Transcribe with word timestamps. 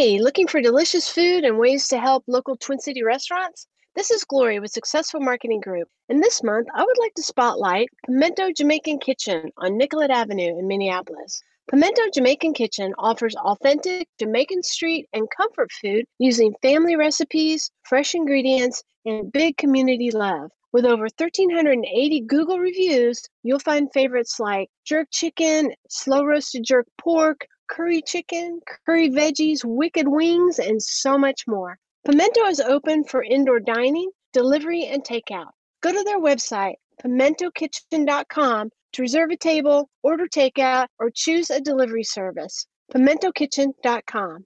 Hey, 0.00 0.20
looking 0.20 0.46
for 0.46 0.60
delicious 0.60 1.08
food 1.08 1.42
and 1.42 1.58
ways 1.58 1.88
to 1.88 1.98
help 1.98 2.22
local 2.28 2.54
Twin 2.54 2.78
City 2.78 3.02
restaurants? 3.02 3.66
This 3.96 4.12
is 4.12 4.22
Gloria 4.22 4.60
with 4.60 4.70
Successful 4.70 5.20
Marketing 5.20 5.58
Group. 5.60 5.88
And 6.08 6.22
this 6.22 6.40
month, 6.40 6.68
I 6.72 6.84
would 6.84 6.98
like 7.00 7.14
to 7.14 7.22
spotlight 7.24 7.88
Pimento 8.06 8.52
Jamaican 8.52 9.00
Kitchen 9.00 9.50
on 9.56 9.76
Nicollet 9.76 10.12
Avenue 10.12 10.56
in 10.56 10.68
Minneapolis. 10.68 11.42
Pimento 11.68 12.02
Jamaican 12.14 12.54
Kitchen 12.54 12.94
offers 12.96 13.34
authentic 13.34 14.06
Jamaican 14.20 14.62
street 14.62 15.08
and 15.12 15.26
comfort 15.36 15.72
food 15.72 16.04
using 16.20 16.54
family 16.62 16.94
recipes, 16.94 17.68
fresh 17.82 18.14
ingredients, 18.14 18.84
and 19.04 19.32
big 19.32 19.56
community 19.56 20.12
love. 20.12 20.52
With 20.72 20.84
over 20.84 21.08
1,380 21.16 22.20
Google 22.20 22.60
reviews, 22.60 23.20
you'll 23.42 23.58
find 23.58 23.92
favorites 23.92 24.38
like 24.38 24.70
jerk 24.84 25.08
chicken, 25.10 25.72
slow 25.88 26.24
roasted 26.24 26.62
jerk 26.62 26.86
pork, 26.98 27.48
curry 27.68 28.02
chicken, 28.02 28.60
curry 28.86 29.10
veggies, 29.10 29.64
wicked 29.64 30.08
wings, 30.08 30.58
and 30.58 30.82
so 30.82 31.16
much 31.16 31.44
more. 31.46 31.78
Pimento 32.04 32.46
is 32.46 32.60
open 32.60 33.04
for 33.04 33.22
indoor 33.22 33.60
dining, 33.60 34.10
delivery, 34.32 34.86
and 34.86 35.04
takeout. 35.04 35.50
Go 35.82 35.92
to 35.92 36.02
their 36.04 36.20
website, 36.20 36.74
pimentokitchen.com, 37.04 38.70
to 38.92 39.02
reserve 39.02 39.30
a 39.30 39.36
table, 39.36 39.88
order 40.02 40.26
takeout, 40.26 40.86
or 40.98 41.10
choose 41.14 41.50
a 41.50 41.60
delivery 41.60 42.04
service. 42.04 42.66
pimentokitchen.com. 42.94 44.44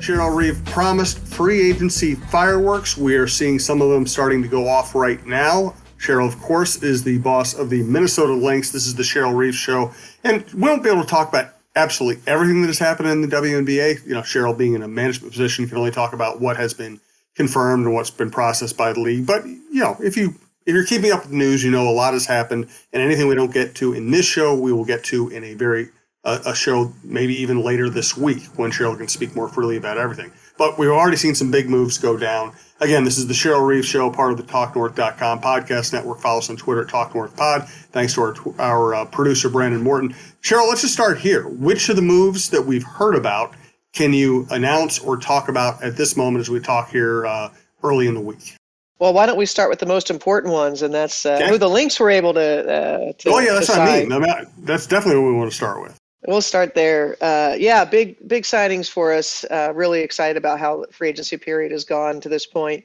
Cheryl 0.00 0.34
Reeve 0.34 0.64
promised 0.64 1.29
free 1.40 1.70
agency 1.70 2.14
fireworks. 2.14 2.98
We 2.98 3.16
are 3.16 3.26
seeing 3.26 3.58
some 3.58 3.80
of 3.80 3.88
them 3.88 4.06
starting 4.06 4.42
to 4.42 4.48
go 4.48 4.68
off 4.68 4.94
right 4.94 5.24
now. 5.24 5.72
Cheryl, 5.98 6.28
of 6.28 6.38
course, 6.38 6.82
is 6.82 7.02
the 7.02 7.16
boss 7.16 7.54
of 7.54 7.70
the 7.70 7.82
Minnesota 7.82 8.34
Lynx. 8.34 8.72
This 8.72 8.86
is 8.86 8.94
the 8.94 9.02
Cheryl 9.02 9.34
Reeves 9.34 9.56
Show. 9.56 9.90
And 10.22 10.44
we 10.52 10.60
won't 10.60 10.82
be 10.82 10.90
able 10.90 11.00
to 11.00 11.08
talk 11.08 11.30
about 11.30 11.54
absolutely 11.74 12.22
everything 12.30 12.60
that 12.60 12.66
has 12.66 12.78
happened 12.78 13.08
in 13.08 13.22
the 13.22 13.26
WNBA. 13.26 14.06
You 14.06 14.12
know, 14.12 14.20
Cheryl 14.20 14.56
being 14.56 14.74
in 14.74 14.82
a 14.82 14.88
management 14.88 15.32
position 15.32 15.66
can 15.66 15.78
only 15.78 15.90
talk 15.90 16.12
about 16.12 16.42
what 16.42 16.58
has 16.58 16.74
been 16.74 17.00
confirmed 17.34 17.86
and 17.86 17.94
what's 17.94 18.10
been 18.10 18.30
processed 18.30 18.76
by 18.76 18.92
the 18.92 19.00
league. 19.00 19.26
But, 19.26 19.46
you 19.46 19.80
know, 19.80 19.96
if 19.98 20.18
you 20.18 20.34
if 20.66 20.74
you're 20.74 20.84
keeping 20.84 21.10
up 21.10 21.22
with 21.22 21.30
the 21.30 21.38
news, 21.38 21.64
you 21.64 21.70
know 21.70 21.88
a 21.88 21.90
lot 21.90 22.12
has 22.12 22.26
happened, 22.26 22.68
and 22.92 23.02
anything 23.02 23.28
we 23.28 23.34
don't 23.34 23.54
get 23.54 23.74
to 23.76 23.94
in 23.94 24.10
this 24.10 24.26
show, 24.26 24.54
we 24.54 24.74
will 24.74 24.84
get 24.84 25.04
to 25.04 25.30
in 25.30 25.42
a 25.44 25.54
very 25.54 25.88
uh, 26.24 26.38
a 26.46 26.54
show 26.54 26.92
maybe 27.02 27.34
even 27.34 27.62
later 27.62 27.88
this 27.88 28.16
week 28.16 28.42
when 28.56 28.70
Cheryl 28.70 28.96
can 28.96 29.08
speak 29.08 29.34
more 29.34 29.48
freely 29.48 29.76
about 29.76 29.98
everything. 29.98 30.32
But 30.58 30.78
we've 30.78 30.90
already 30.90 31.16
seen 31.16 31.34
some 31.34 31.50
big 31.50 31.70
moves 31.70 31.96
go 31.96 32.16
down. 32.16 32.52
Again, 32.80 33.04
this 33.04 33.18
is 33.18 33.26
the 33.26 33.34
Cheryl 33.34 33.66
Reeves 33.66 33.86
Show, 33.86 34.10
part 34.10 34.32
of 34.32 34.36
the 34.38 34.42
TalkNorth.com 34.42 35.40
podcast 35.40 35.92
network. 35.92 36.20
Follow 36.20 36.38
us 36.38 36.50
on 36.50 36.56
Twitter 36.56 36.82
at 36.82 36.88
TalkNorthPod. 36.88 37.68
Thanks 37.92 38.14
to 38.14 38.20
our, 38.22 38.34
our 38.58 38.94
uh, 38.94 39.04
producer, 39.06 39.48
Brandon 39.48 39.82
Morton. 39.82 40.14
Cheryl, 40.42 40.68
let's 40.68 40.82
just 40.82 40.94
start 40.94 41.18
here. 41.18 41.48
Which 41.48 41.88
of 41.88 41.96
the 41.96 42.02
moves 42.02 42.50
that 42.50 42.62
we've 42.62 42.84
heard 42.84 43.16
about 43.16 43.54
can 43.92 44.12
you 44.12 44.46
announce 44.50 44.98
or 44.98 45.16
talk 45.16 45.48
about 45.48 45.82
at 45.82 45.96
this 45.96 46.16
moment 46.16 46.40
as 46.40 46.50
we 46.50 46.60
talk 46.60 46.90
here 46.90 47.26
uh, 47.26 47.50
early 47.82 48.06
in 48.06 48.14
the 48.14 48.20
week? 48.20 48.54
Well, 48.98 49.14
why 49.14 49.24
don't 49.24 49.38
we 49.38 49.46
start 49.46 49.70
with 49.70 49.78
the 49.78 49.86
most 49.86 50.10
important 50.10 50.52
ones, 50.52 50.82
and 50.82 50.92
that's 50.92 51.24
uh, 51.24 51.32
okay. 51.32 51.48
who 51.48 51.56
the 51.56 51.68
Lynx 51.68 51.98
were 51.98 52.10
able 52.10 52.34
to. 52.34 52.40
Uh, 52.40 53.12
to 53.14 53.30
oh 53.30 53.38
yeah, 53.38 53.54
that's 53.54 53.70
what 53.70 53.80
I 53.80 54.04
mean. 54.04 54.46
That's 54.58 54.86
definitely 54.86 55.22
what 55.22 55.30
we 55.30 55.36
want 55.36 55.50
to 55.50 55.56
start 55.56 55.80
with. 55.80 55.99
We'll 56.26 56.42
start 56.42 56.74
there. 56.74 57.16
Uh, 57.20 57.56
yeah, 57.58 57.84
big 57.84 58.28
big 58.28 58.42
signings 58.42 58.90
for 58.90 59.12
us. 59.12 59.44
Uh, 59.50 59.72
really 59.74 60.00
excited 60.00 60.36
about 60.36 60.60
how 60.60 60.84
free 60.90 61.08
agency 61.08 61.38
period 61.38 61.72
has 61.72 61.84
gone 61.84 62.20
to 62.20 62.28
this 62.28 62.44
point. 62.44 62.84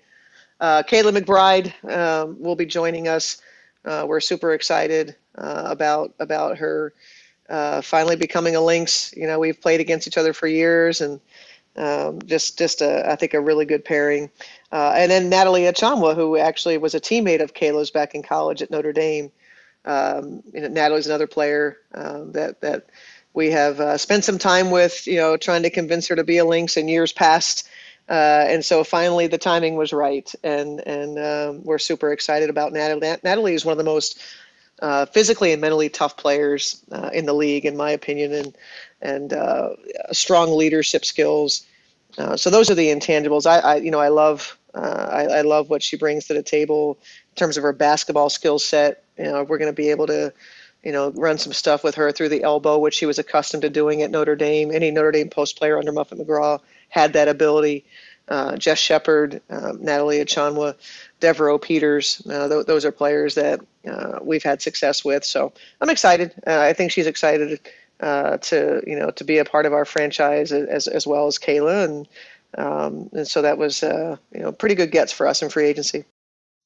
Uh, 0.61 0.83
Kayla 0.83 1.17
McBride 1.17 1.73
um, 1.93 2.39
will 2.39 2.55
be 2.55 2.65
joining 2.65 3.09
us. 3.09 3.41
Uh, 3.83 4.05
we're 4.07 4.21
super 4.21 4.53
excited 4.53 5.17
uh, 5.37 5.63
about 5.65 6.13
about 6.19 6.57
her 6.57 6.93
uh, 7.49 7.81
finally 7.81 8.15
becoming 8.15 8.55
a 8.55 8.61
Lynx. 8.61 9.13
You 9.17 9.27
know, 9.27 9.37
we've 9.37 9.59
played 9.59 9.81
against 9.81 10.07
each 10.07 10.17
other 10.17 10.31
for 10.31 10.47
years, 10.47 11.01
and 11.01 11.19
um, 11.75 12.21
just 12.25 12.57
just 12.57 12.81
a, 12.81 13.11
I 13.11 13.17
think 13.17 13.33
a 13.33 13.41
really 13.41 13.65
good 13.65 13.83
pairing. 13.83 14.29
and 14.71 15.11
then 15.11 15.27
Natalie 15.27 15.63
Achonwa, 15.63 16.15
who 16.15 16.37
actually 16.37 16.77
was 16.77 16.95
a 16.95 17.01
teammate 17.01 17.41
of 17.41 17.53
Kayla's 17.53 17.91
back 17.91 18.15
in 18.15 18.23
college 18.23 18.61
at 18.61 18.71
Notre 18.71 18.93
Dame. 18.93 19.29
Um, 19.83 20.41
you 20.53 20.61
know, 20.61 20.67
Natalie's 20.67 21.05
another 21.05 21.27
player 21.27 21.77
um, 21.93 22.31
that 22.31 22.61
that 22.61 22.87
we 23.35 23.51
have 23.51 23.79
uh, 23.81 23.97
spent 23.97 24.23
some 24.23 24.39
time 24.39 24.71
with, 24.71 25.05
you 25.05 25.17
know, 25.17 25.35
trying 25.35 25.61
to 25.63 25.69
convince 25.69 26.07
her 26.07 26.15
to 26.15 26.23
be 26.23 26.37
a 26.37 26.45
Lynx 26.45 26.77
in 26.77 26.87
years 26.87 27.11
past. 27.11 27.67
Uh, 28.07 28.45
and 28.47 28.63
so 28.63 28.83
finally 28.83 29.27
the 29.27 29.37
timing 29.37 29.75
was 29.75 29.91
right. 29.91 30.33
And, 30.43 30.79
and 30.87 31.19
um, 31.19 31.63
we're 31.63 31.77
super 31.77 32.11
excited 32.13 32.49
about 32.49 32.71
Natalie. 32.71 33.17
Natalie 33.23 33.53
is 33.53 33.65
one 33.65 33.73
of 33.73 33.77
the 33.77 33.83
most 33.83 34.21
uh, 34.81 35.05
physically 35.07 35.51
and 35.51 35.61
mentally 35.61 35.89
tough 35.89 36.15
players 36.15 36.81
uh, 36.91 37.09
in 37.13 37.25
the 37.25 37.33
league, 37.33 37.65
in 37.65 37.75
my 37.75 37.91
opinion, 37.91 38.33
and, 38.33 38.57
and 39.01 39.33
uh, 39.33 39.69
strong 40.11 40.55
leadership 40.55 41.03
skills. 41.03 41.65
Uh, 42.17 42.37
so 42.37 42.49
those 42.49 42.69
are 42.71 42.75
the 42.75 42.87
intangibles. 42.87 43.45
I, 43.45 43.59
I 43.59 43.75
you 43.77 43.91
know, 43.91 43.99
I 43.99 44.07
love, 44.09 44.57
I, 44.73 45.27
I 45.27 45.41
love 45.41 45.69
what 45.69 45.83
she 45.83 45.97
brings 45.97 46.27
to 46.27 46.33
the 46.33 46.43
table 46.43 46.97
in 47.31 47.35
terms 47.35 47.57
of 47.57 47.63
her 47.63 47.73
basketball 47.73 48.29
skill 48.29 48.59
set. 48.59 49.03
You 49.17 49.25
know, 49.25 49.43
we're 49.43 49.57
going 49.57 49.71
to 49.71 49.75
be 49.75 49.89
able 49.89 50.07
to, 50.07 50.33
you 50.85 50.91
know, 50.91 51.09
run 51.11 51.37
some 51.39 51.51
stuff 51.51 51.83
with 51.83 51.95
her 51.95 52.11
through 52.11 52.29
the 52.29 52.43
elbow, 52.43 52.77
which 52.77 52.93
she 52.93 53.07
was 53.07 53.17
accustomed 53.17 53.63
to 53.63 53.69
doing 53.69 54.03
at 54.03 54.11
Notre 54.11 54.35
Dame. 54.35 54.71
Any 54.71 54.91
Notre 54.91 55.11
Dame 55.11 55.29
post 55.29 55.57
player 55.57 55.79
under 55.79 55.91
Muffet 55.91 56.19
McGraw 56.19 56.61
had 56.89 57.13
that 57.13 57.27
ability. 57.27 57.83
Uh, 58.27 58.55
Jess 58.55 58.79
Shepard, 58.79 59.41
um, 59.49 59.83
Natalie 59.83 60.19
Achonwa, 60.19 60.75
Devereaux 61.19 61.57
Peters. 61.57 62.21
Uh, 62.29 62.47
th- 62.47 62.65
those 62.65 62.85
are 62.85 62.91
players 62.91 63.35
that 63.35 63.59
uh, 63.87 64.19
we've 64.21 64.43
had 64.43 64.61
success 64.61 65.03
with. 65.03 65.25
So 65.25 65.51
I'm 65.81 65.89
excited. 65.89 66.33
Uh, 66.45 66.59
I 66.59 66.73
think 66.73 66.91
she's 66.91 67.07
excited 67.07 67.59
uh, 67.99 68.37
to 68.37 68.83
you 68.85 68.97
know 68.97 69.11
to 69.11 69.23
be 69.23 69.37
a 69.39 69.45
part 69.45 69.65
of 69.65 69.73
our 69.73 69.85
franchise 69.85 70.51
as 70.51 70.87
as 70.87 71.07
well 71.07 71.27
as 71.27 71.37
Kayla, 71.37 71.85
and 71.85 72.07
um, 72.57 73.09
and 73.13 73.27
so 73.27 73.41
that 73.41 73.57
was 73.57 73.83
uh, 73.83 74.17
you 74.33 74.41
know 74.41 74.51
pretty 74.51 74.75
good 74.75 74.91
gets 74.91 75.11
for 75.11 75.27
us 75.27 75.41
in 75.41 75.49
free 75.49 75.65
agency. 75.65 76.05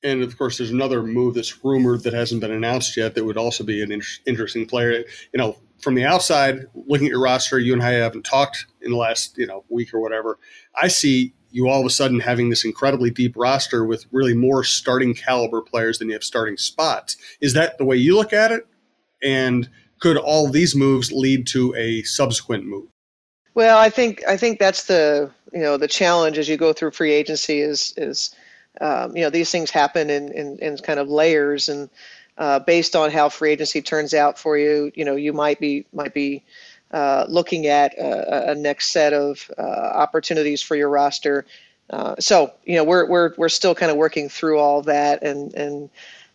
And 0.03 0.23
of 0.23 0.37
course, 0.37 0.57
there's 0.57 0.71
another 0.71 1.03
move 1.03 1.35
that's 1.35 1.63
rumored 1.63 2.03
that 2.03 2.13
hasn't 2.13 2.41
been 2.41 2.51
announced 2.51 2.95
yet 2.95 3.15
that 3.15 3.25
would 3.25 3.37
also 3.37 3.63
be 3.63 3.81
an 3.81 3.91
inter- 3.91 4.07
interesting 4.25 4.65
player. 4.65 5.03
You 5.33 5.37
know, 5.37 5.57
from 5.79 5.95
the 5.95 6.05
outside, 6.05 6.67
looking 6.73 7.07
at 7.07 7.11
your 7.11 7.21
roster, 7.21 7.59
you 7.59 7.73
and 7.73 7.83
I 7.83 7.91
haven't 7.91 8.23
talked 8.23 8.65
in 8.81 8.91
the 8.91 8.97
last 8.97 9.37
you 9.37 9.47
know 9.47 9.63
week 9.69 9.93
or 9.93 9.99
whatever. 9.99 10.37
I 10.81 10.87
see 10.87 11.33
you 11.51 11.67
all 11.67 11.79
of 11.79 11.85
a 11.85 11.89
sudden 11.89 12.19
having 12.19 12.49
this 12.49 12.63
incredibly 12.63 13.09
deep 13.09 13.33
roster 13.35 13.83
with 13.83 14.05
really 14.11 14.33
more 14.33 14.63
starting 14.63 15.13
caliber 15.13 15.61
players 15.61 15.97
than 15.97 16.07
you 16.07 16.13
have 16.13 16.23
starting 16.23 16.57
spots. 16.57 17.17
Is 17.41 17.53
that 17.53 17.77
the 17.77 17.85
way 17.85 17.95
you 17.97 18.15
look 18.15 18.33
at 18.33 18.51
it? 18.51 18.67
And 19.23 19.69
could 19.99 20.17
all 20.17 20.47
these 20.47 20.75
moves 20.75 21.11
lead 21.11 21.47
to 21.47 21.75
a 21.75 22.03
subsequent 22.03 22.65
move? 22.65 22.87
Well, 23.55 23.77
I 23.77 23.89
think 23.89 24.23
I 24.27 24.37
think 24.37 24.59
that's 24.59 24.85
the 24.85 25.31
you 25.51 25.59
know 25.59 25.77
the 25.77 25.87
challenge 25.87 26.37
as 26.37 26.47
you 26.47 26.57
go 26.57 26.73
through 26.73 26.91
free 26.91 27.11
agency 27.11 27.61
is 27.61 27.93
is 27.97 28.33
um, 28.81 29.15
you 29.15 29.23
know 29.23 29.29
these 29.29 29.51
things 29.51 29.69
happen 29.69 30.09
in, 30.09 30.31
in, 30.31 30.57
in 30.59 30.77
kind 30.77 30.99
of 30.99 31.09
layers 31.09 31.69
and 31.69 31.89
uh, 32.37 32.59
based 32.59 32.95
on 32.95 33.11
how 33.11 33.27
free 33.27 33.51
agency 33.51 33.81
turns 33.81 34.13
out 34.13 34.37
for 34.37 34.57
you 34.57 34.91
you 34.95 35.05
know 35.05 35.15
you 35.15 35.33
might 35.33 35.59
be 35.59 35.85
might 35.93 36.13
be 36.13 36.43
uh, 36.91 37.25
looking 37.29 37.67
at 37.67 37.95
a, 37.99 38.51
a, 38.51 38.55
next 38.55 38.87
set 38.91 39.13
of 39.13 39.51
uh, 39.59 39.61
opportunities 39.61 40.59
for 40.59 40.75
your 40.75 40.89
roster. 40.89 41.45
Uh, 41.91 42.15
so 42.19 42.51
you 42.65 42.75
know 42.75 42.83
we're 42.83 43.07
we're 43.07 43.33
we're 43.37 43.49
still 43.49 43.75
kind 43.75 43.91
of 43.91 43.97
working 43.97 44.29
through 44.29 44.57
all 44.57 44.81
that 44.81 45.21
and 45.23 45.53
and 45.53 45.89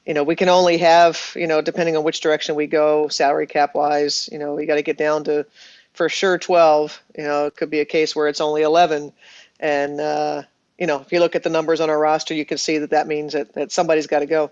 you 0.07 0.13
know 0.13 0.23
we 0.23 0.37
can 0.37 0.49
only 0.49 0.77
have 0.79 1.33
you 1.37 1.47
know 1.47 1.61
depending 1.61 1.97
on 1.97 2.05
which 2.05 2.21
direction 2.21 2.55
we 2.55 2.67
go 2.67 3.09
salary 3.09 3.47
cap 3.47 3.75
wise 3.75 4.29
you 4.33 4.39
know 4.39 4.55
we 4.55 4.67
got 4.67 4.75
to 4.75 4.83
get 4.83 4.99
down 4.99 5.23
to 5.25 5.47
for 5.93 6.09
sure 6.09 6.39
12 6.39 7.03
you 7.17 7.25
know 7.25 7.47
it 7.47 7.57
could 7.57 7.71
be 7.71 7.81
a 7.81 7.85
case 7.85 8.17
where 8.17 8.27
it's 8.27 8.41
only 8.41 8.63
11 8.63 9.13
and 9.61 10.01
uh, 10.01 10.43
you 10.79 10.87
know, 10.87 11.01
if 11.01 11.13
you 11.13 11.21
look 11.21 11.35
at 11.35 11.43
the 11.43 11.51
numbers 11.51 11.81
on 11.81 11.91
our 11.91 11.99
roster, 11.99 12.35
you 12.35 12.45
can 12.45 12.59
see 12.59 12.79
that 12.79 12.91
that 12.91 13.07
means 13.07 13.33
that, 13.33 13.55
that 13.55 13.73
somebody's 13.73 14.07
got 14.07 14.21
to 14.21 14.27
go. 14.27 14.51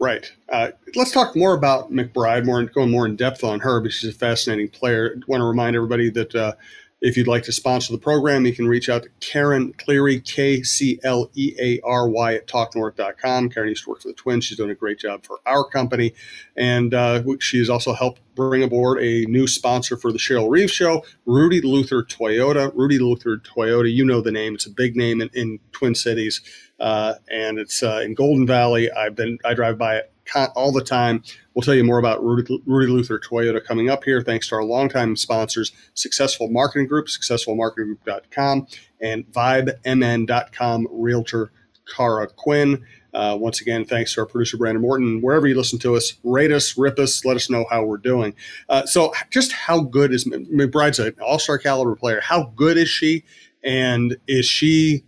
Right. 0.00 0.30
Uh, 0.48 0.70
let's 0.94 1.10
talk 1.10 1.34
more 1.34 1.54
about 1.54 1.90
McBride, 1.90 2.44
more 2.46 2.62
going 2.64 2.90
more 2.90 3.06
in 3.06 3.16
depth 3.16 3.42
on 3.42 3.58
her 3.60 3.80
because 3.80 3.96
she's 3.96 4.14
a 4.14 4.18
fascinating 4.18 4.68
player. 4.68 5.16
I 5.16 5.20
want 5.26 5.40
to 5.40 5.44
remind 5.44 5.74
everybody 5.74 6.08
that 6.10 6.34
uh, 6.34 6.52
if 7.00 7.16
you'd 7.16 7.28
like 7.28 7.44
to 7.44 7.52
sponsor 7.52 7.92
the 7.92 7.98
program, 7.98 8.44
you 8.44 8.54
can 8.54 8.66
reach 8.66 8.88
out 8.88 9.04
to 9.04 9.08
Karen 9.20 9.72
Cleary, 9.74 10.20
K 10.20 10.62
C 10.62 10.98
L 11.04 11.30
E 11.34 11.54
A 11.60 11.80
R 11.84 12.08
Y, 12.08 12.34
at 12.34 12.46
talknorth.com. 12.46 13.50
Karen 13.50 13.68
used 13.68 13.84
to 13.84 13.90
work 13.90 14.02
for 14.02 14.08
the 14.08 14.14
Twins. 14.14 14.44
She's 14.44 14.56
doing 14.56 14.70
a 14.70 14.74
great 14.74 14.98
job 14.98 15.24
for 15.24 15.38
our 15.46 15.64
company. 15.64 16.14
And 16.56 16.92
uh, 16.94 17.22
she 17.38 17.58
has 17.58 17.70
also 17.70 17.92
helped 17.92 18.20
bring 18.34 18.62
aboard 18.62 19.02
a 19.02 19.24
new 19.26 19.46
sponsor 19.46 19.96
for 19.96 20.10
the 20.10 20.18
Cheryl 20.18 20.50
Reeves 20.50 20.72
Show, 20.72 21.04
Rudy 21.24 21.60
Luther 21.60 22.02
Toyota. 22.02 22.72
Rudy 22.74 22.98
Luther 22.98 23.38
Toyota, 23.38 23.92
you 23.92 24.04
know 24.04 24.20
the 24.20 24.32
name. 24.32 24.54
It's 24.54 24.66
a 24.66 24.70
big 24.70 24.96
name 24.96 25.20
in, 25.20 25.30
in 25.34 25.60
Twin 25.72 25.94
Cities. 25.94 26.40
Uh, 26.80 27.14
and 27.30 27.58
it's 27.58 27.82
uh, 27.82 28.00
in 28.04 28.14
Golden 28.14 28.46
Valley. 28.46 28.90
I've 28.90 29.14
been 29.14 29.38
I 29.44 29.54
drive 29.54 29.78
by 29.78 29.96
it 29.96 30.12
all 30.34 30.72
the 30.72 30.82
time. 30.82 31.22
We'll 31.54 31.62
tell 31.62 31.74
you 31.74 31.84
more 31.84 31.98
about 31.98 32.22
Rudy, 32.22 32.62
Rudy 32.66 32.92
Luther 32.92 33.18
Toyota 33.18 33.64
coming 33.64 33.90
up 33.90 34.04
here, 34.04 34.22
thanks 34.22 34.48
to 34.48 34.56
our 34.56 34.64
longtime 34.64 35.16
sponsors, 35.16 35.72
Successful 35.94 36.48
Marketing 36.48 36.86
Group, 36.86 37.06
successfulmarketinggroup.com, 37.06 38.66
and 39.00 39.26
VibeMN.com 39.32 40.88
Realtor 40.90 41.50
Cara 41.94 42.28
Quinn. 42.28 42.84
Uh, 43.14 43.36
once 43.40 43.60
again, 43.60 43.84
thanks 43.84 44.14
to 44.14 44.20
our 44.20 44.26
producer 44.26 44.56
Brandon 44.56 44.82
Morton. 44.82 45.20
Wherever 45.20 45.46
you 45.46 45.56
listen 45.56 45.78
to 45.80 45.96
us, 45.96 46.14
rate 46.22 46.52
us, 46.52 46.76
rip 46.76 46.98
us, 46.98 47.24
let 47.24 47.36
us 47.36 47.48
know 47.48 47.64
how 47.70 47.82
we're 47.82 47.96
doing. 47.96 48.34
Uh, 48.68 48.84
so, 48.84 49.12
just 49.30 49.52
how 49.52 49.80
good 49.80 50.12
is 50.12 50.26
McBride's 50.26 50.98
an 50.98 51.14
all-star 51.20 51.58
caliber 51.58 51.96
player? 51.96 52.20
How 52.20 52.52
good 52.54 52.76
is 52.76 52.88
she? 52.88 53.24
And 53.64 54.16
is 54.28 54.46
she? 54.46 55.04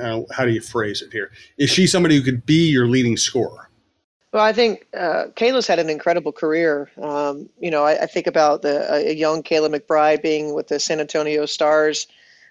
Uh, 0.00 0.22
how 0.32 0.44
do 0.44 0.52
you 0.52 0.60
phrase 0.60 1.00
it 1.00 1.12
here? 1.12 1.30
Is 1.56 1.70
she 1.70 1.86
somebody 1.86 2.16
who 2.16 2.22
could 2.22 2.44
be 2.44 2.68
your 2.68 2.86
leading 2.86 3.16
scorer? 3.16 3.67
Well, 4.32 4.44
I 4.44 4.52
think 4.52 4.86
uh, 4.94 5.26
Kayla's 5.34 5.66
had 5.66 5.78
an 5.78 5.88
incredible 5.88 6.32
career. 6.32 6.90
Um, 7.00 7.48
you 7.58 7.70
know, 7.70 7.84
I, 7.84 8.02
I, 8.02 8.06
think 8.06 8.26
about 8.26 8.60
the 8.60 9.08
a 9.08 9.14
young 9.14 9.42
Kayla 9.42 9.74
McBride 9.74 10.22
being 10.22 10.52
with 10.52 10.68
the 10.68 10.78
San 10.78 11.00
Antonio 11.00 11.46
Stars. 11.46 12.06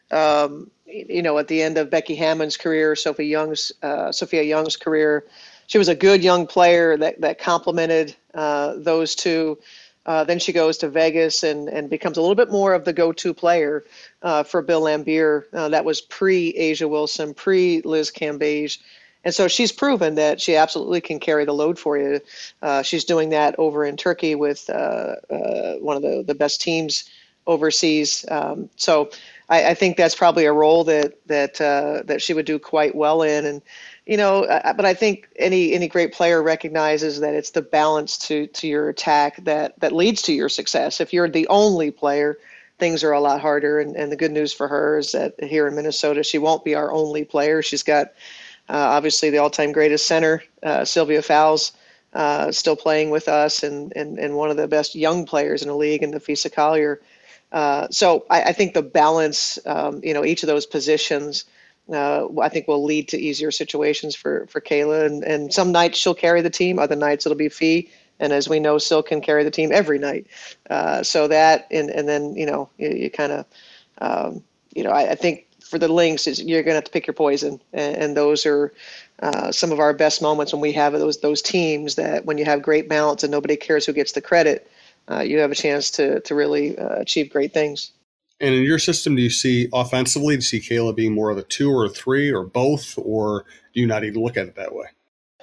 Um, 0.10 0.72
you 0.88 1.22
know, 1.22 1.38
at 1.38 1.48
the 1.48 1.62
end 1.62 1.78
of 1.78 1.92
Becky 1.92 2.16
Hammon's 2.16 2.58
career, 2.58 2.96
Sophie 2.96 3.28
Young's 3.28 3.72
uh, 3.84 4.12
Sophia 4.12 4.42
Young's 4.42 4.76
career, 4.76 5.26
she 5.68 5.78
was 5.78 5.88
a 5.88 5.96
good 5.96 6.24
young 6.24 6.48
player 6.48 6.98
that 6.98 7.22
that 7.22 7.38
complemented 7.40 8.16
uh, 8.34 8.74
those 8.78 9.14
two. 9.14 9.60
Uh, 10.08 10.24
then 10.24 10.40
she 10.40 10.54
goes 10.54 10.78
to 10.78 10.90
Vegas 10.90 11.44
and, 11.44 11.68
and 11.68 11.90
becomes 11.90 12.18
a 12.18 12.22
little 12.22 12.34
bit 12.34 12.50
more 12.50 12.74
of 12.74 12.86
the 12.86 12.94
go-to 12.94 13.34
player 13.34 13.84
uh, 14.22 14.42
for 14.42 14.62
Bill 14.62 14.82
Laimbeer. 14.84 15.44
Uh, 15.52 15.68
that 15.68 15.84
was 15.84 16.00
pre 16.00 16.54
A'ja 16.54 16.90
Wilson, 16.90 17.34
pre 17.34 17.82
Liz 17.82 18.10
Cambage. 18.10 18.80
And 19.28 19.36
so 19.36 19.50
she's 19.50 19.74
proven 19.74 20.16
that 20.16 20.40
she 20.40 20.56
absolutely 20.56 21.02
can 21.02 21.20
carry 21.20 21.44
the 21.44 21.52
load 21.52 21.78
for 21.78 21.98
you. 21.98 22.22
Uh, 22.62 22.82
she's 22.82 23.04
doing 23.04 23.28
that 23.32 23.56
over 23.58 23.84
in 23.84 23.98
Turkey 23.98 24.36
with 24.36 24.70
uh, 24.70 25.16
uh, 25.30 25.74
one 25.80 25.98
of 25.98 26.02
the, 26.02 26.24
the 26.26 26.34
best 26.34 26.62
teams 26.62 27.10
overseas. 27.46 28.26
Um, 28.32 28.70
so 28.78 29.10
I, 29.50 29.72
I, 29.72 29.74
think 29.74 29.98
that's 29.98 30.16
probably 30.16 30.46
a 30.46 30.54
role 30.54 30.86
that 30.86 31.18
that 31.26 31.60
uh, 31.60 32.04
that 32.06 32.22
she 32.22 32.34
would 32.34 32.46
do 32.46 32.58
quite 32.58 32.96
well 32.96 33.22
in. 33.22 33.46
And 33.46 33.62
you 34.06 34.16
know, 34.16 34.46
but 34.48 34.86
I 34.86 34.94
think 34.94 35.28
any 35.36 35.74
any 35.74 35.90
great 35.90 36.14
player 36.14 36.42
recognizes 36.42 37.20
that 37.20 37.34
it's 37.34 37.52
the 37.52 37.62
balance 37.62 38.18
to 38.30 38.48
to 38.48 38.66
your 38.66 38.88
attack 38.88 39.44
that 39.44 39.78
that 39.82 39.92
leads 39.92 40.22
to 40.22 40.34
your 40.34 40.48
success. 40.48 41.02
If 41.02 41.12
you're 41.12 41.28
the 41.28 41.50
only 41.50 41.92
player, 41.92 42.38
things 42.80 43.04
are 43.04 43.12
a 43.12 43.20
lot 43.20 43.42
harder. 43.42 43.80
And, 43.80 43.96
and 43.96 44.12
the 44.12 44.16
good 44.16 44.32
news 44.32 44.54
for 44.54 44.68
her 44.68 44.98
is 44.98 45.12
that 45.12 45.34
here 45.44 45.68
in 45.68 45.76
Minnesota, 45.76 46.24
she 46.24 46.38
won't 46.38 46.64
be 46.64 46.76
our 46.76 46.92
only 46.92 47.26
player. 47.26 47.62
She's 47.62 47.84
got 47.84 48.14
obviously 48.74 49.30
the 49.30 49.38
all-time 49.38 49.72
greatest 49.72 50.06
center, 50.06 50.44
uh, 50.64 50.84
Sylvia 50.86 51.22
Fowles, 51.22 51.72
uh, 52.14 52.52
still 52.52 52.76
playing 52.76 53.10
with 53.10 53.28
us, 53.28 53.64
and, 53.64 53.94
and 53.96 54.18
and 54.18 54.36
one 54.36 54.50
of 54.50 54.58
the 54.58 54.68
best 54.68 54.96
young 54.96 55.26
players 55.26 55.62
in 55.62 55.68
the 55.68 55.76
league, 55.76 56.04
in 56.04 56.12
Napheesa 56.12 56.52
Collier. 56.52 57.02
Uh, 57.52 57.88
so 57.92 58.26
I, 58.30 58.44
I, 58.44 58.54
think 58.54 58.74
the 58.74 58.82
balance, 58.82 59.58
um, 59.66 60.02
you 60.04 60.14
know, 60.14 60.26
each 60.26 60.44
of 60.44 60.48
those 60.48 60.66
positions, 60.66 61.46
uh, 61.94 62.28
I 62.42 62.50
think 62.50 62.68
will 62.68 62.84
lead 62.84 63.08
to 63.10 63.18
easier 63.18 63.52
situations 63.52 64.16
for 64.16 64.48
for 64.48 64.60
Kayla. 64.60 65.06
And, 65.06 65.24
and 65.24 65.54
some 65.54 65.72
nights 65.72 65.98
she'll 65.98 66.14
carry 66.14 66.42
the 66.42 66.50
team, 66.50 66.78
other 66.78 66.96
nights 66.96 67.26
it'll 67.26 67.38
be 67.38 67.50
Phee. 67.50 67.90
And 68.20 68.34
as 68.34 68.50
we 68.50 68.60
know, 68.60 68.78
Syl 68.78 69.04
can 69.04 69.22
carry 69.22 69.44
the 69.44 69.52
team 69.52 69.72
every 69.72 70.00
night. 70.00 70.28
Uh, 70.70 71.04
so 71.04 71.28
that, 71.28 71.68
and 71.72 71.90
and 71.90 72.08
then 72.08 72.36
you 72.36 72.46
know, 72.46 72.70
you, 72.78 72.90
you 72.90 73.12
kind 73.12 73.32
of, 73.32 73.46
um, 74.00 74.44
you 74.74 74.84
know, 74.84 74.92
I, 74.92 75.12
I, 75.12 75.16
think 75.16 75.47
for 75.68 75.78
the 75.78 75.88
Lynx 75.88 76.28
is 76.28 76.42
you're 76.42 76.64
going 76.64 76.74
to 76.74 76.78
have 76.78 76.84
to 76.86 76.92
pick 76.92 77.08
your 77.08 77.14
poison, 77.14 77.62
and, 77.74 77.96
and 77.96 78.18
those 78.18 78.46
are. 78.46 78.74
Uh, 79.20 79.52
some 79.52 79.72
of 79.72 79.80
our 79.80 79.96
best 79.96 80.22
moments 80.22 80.54
when 80.54 80.62
we 80.62 80.72
have 80.72 80.94
those 80.94 81.22
those 81.22 81.42
teams 81.42 81.96
that 81.96 82.26
when 82.26 82.38
you 82.38 82.46
have 82.46 82.62
great 82.62 82.88
balance 82.88 83.24
and 83.24 83.32
nobody 83.32 83.56
cares 83.56 83.84
who 83.84 83.92
gets 83.92 84.12
the 84.12 84.22
credit, 84.22 84.70
uh, 85.10 85.22
you 85.22 85.40
have 85.40 85.52
a 85.52 85.56
chance 85.56 85.90
to 85.90 86.20
to 86.20 86.36
really 86.36 86.78
uh, 86.78 87.00
achieve 87.00 87.32
great 87.32 87.52
things. 87.52 87.94
And 88.40 88.54
in 88.54 88.64
your 88.64 88.78
system, 88.78 89.16
do 89.16 89.22
you 89.22 89.32
see 89.32 89.68
offensively, 89.74 90.36
do 90.36 90.38
you 90.38 90.42
see 90.42 90.60
Kayla 90.60 90.96
being 90.96 91.14
more 91.14 91.32
of 91.32 91.38
a 91.38 91.44
two 91.44 91.72
or 91.72 91.86
a 91.86 91.90
three 91.90 92.32
or 92.32 92.44
both, 92.44 92.94
or 92.98 93.46
do 93.74 93.82
you 93.82 93.88
not 93.88 94.04
even 94.04 94.22
look 94.22 94.38
at 94.38 94.46
it 94.46 94.56
that 94.56 94.76
way? 94.76 94.86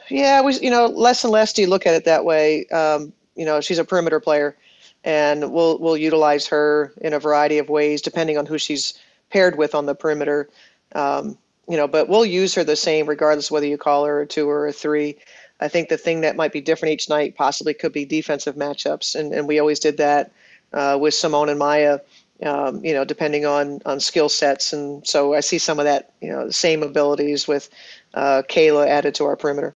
Yeah, 0.09 0.43
we 0.43 0.59
you 0.61 0.71
know 0.71 0.87
less 0.87 1.25
and 1.25 1.32
less 1.32 1.53
do 1.53 1.62
you 1.62 1.69
look 1.69 1.87
at 1.87 1.94
it 1.94 2.05
that 2.05 2.25
way. 2.25 2.67
Um, 2.67 3.12
you 3.35 3.44
know, 3.44 3.61
she's 3.61 3.79
a 3.79 3.85
perimeter 3.85 4.21
player, 4.21 4.56
and 5.03 5.53
we'll 5.53 5.79
we'll 5.79 5.97
utilize 5.97 6.47
her 6.49 6.93
in 7.00 7.12
a 7.12 7.19
variety 7.19 7.59
of 7.59 7.69
ways 7.69 8.03
depending 8.03 8.38
on 8.38 8.47
who 8.47 8.59
she's 8.59 8.94
paired 9.35 9.59
with 9.59 9.75
on 9.75 9.85
the 9.85 9.97
perimeter. 9.97 10.49
Um, 10.95 11.37
you 11.69 11.77
know, 11.77 11.89
but 11.89 12.09
we'll 12.09 12.25
use 12.25 12.55
her 12.55 12.63
the 12.63 12.77
same 12.77 13.07
regardless 13.07 13.51
whether 13.51 13.67
you 13.67 13.77
call 13.77 14.05
her 14.05 14.21
a 14.21 14.27
two 14.27 14.49
or 14.49 14.69
a 14.69 14.73
three. 14.73 15.17
I 15.61 15.67
think 15.67 15.89
the 15.89 15.99
thing 15.99 16.21
that 16.21 16.37
might 16.37 16.53
be 16.53 16.61
different 16.61 16.93
each 16.93 17.09
night 17.09 17.37
possibly 17.37 17.75
could 17.75 17.93
be 17.93 18.05
defensive 18.05 18.55
matchups, 18.55 19.17
and, 19.19 19.35
and 19.35 19.49
we 19.49 19.59
always 19.59 19.81
did 19.81 19.97
that 19.97 20.31
uh, 20.73 20.97
with 21.01 21.15
Seimone 21.15 21.51
and 21.51 21.59
Maya. 21.59 21.99
Um, 22.43 22.85
you 22.85 22.93
know, 22.93 23.05
depending 23.05 23.47
on 23.47 23.81
on 23.87 24.01
skill 24.01 24.29
sets, 24.29 24.73
and 24.73 25.07
so 25.07 25.35
I 25.35 25.41
see 25.41 25.59
some 25.59 25.79
of 25.79 25.85
that, 25.85 26.13
you 26.21 26.31
know, 26.31 26.51
same 26.51 26.83
abilities 26.83 27.49
with 27.49 27.71
uh, 28.13 28.43
Kayla 28.49 28.87
added 28.87 29.15
to 29.17 29.25
our 29.25 29.37
perimeter. 29.37 29.73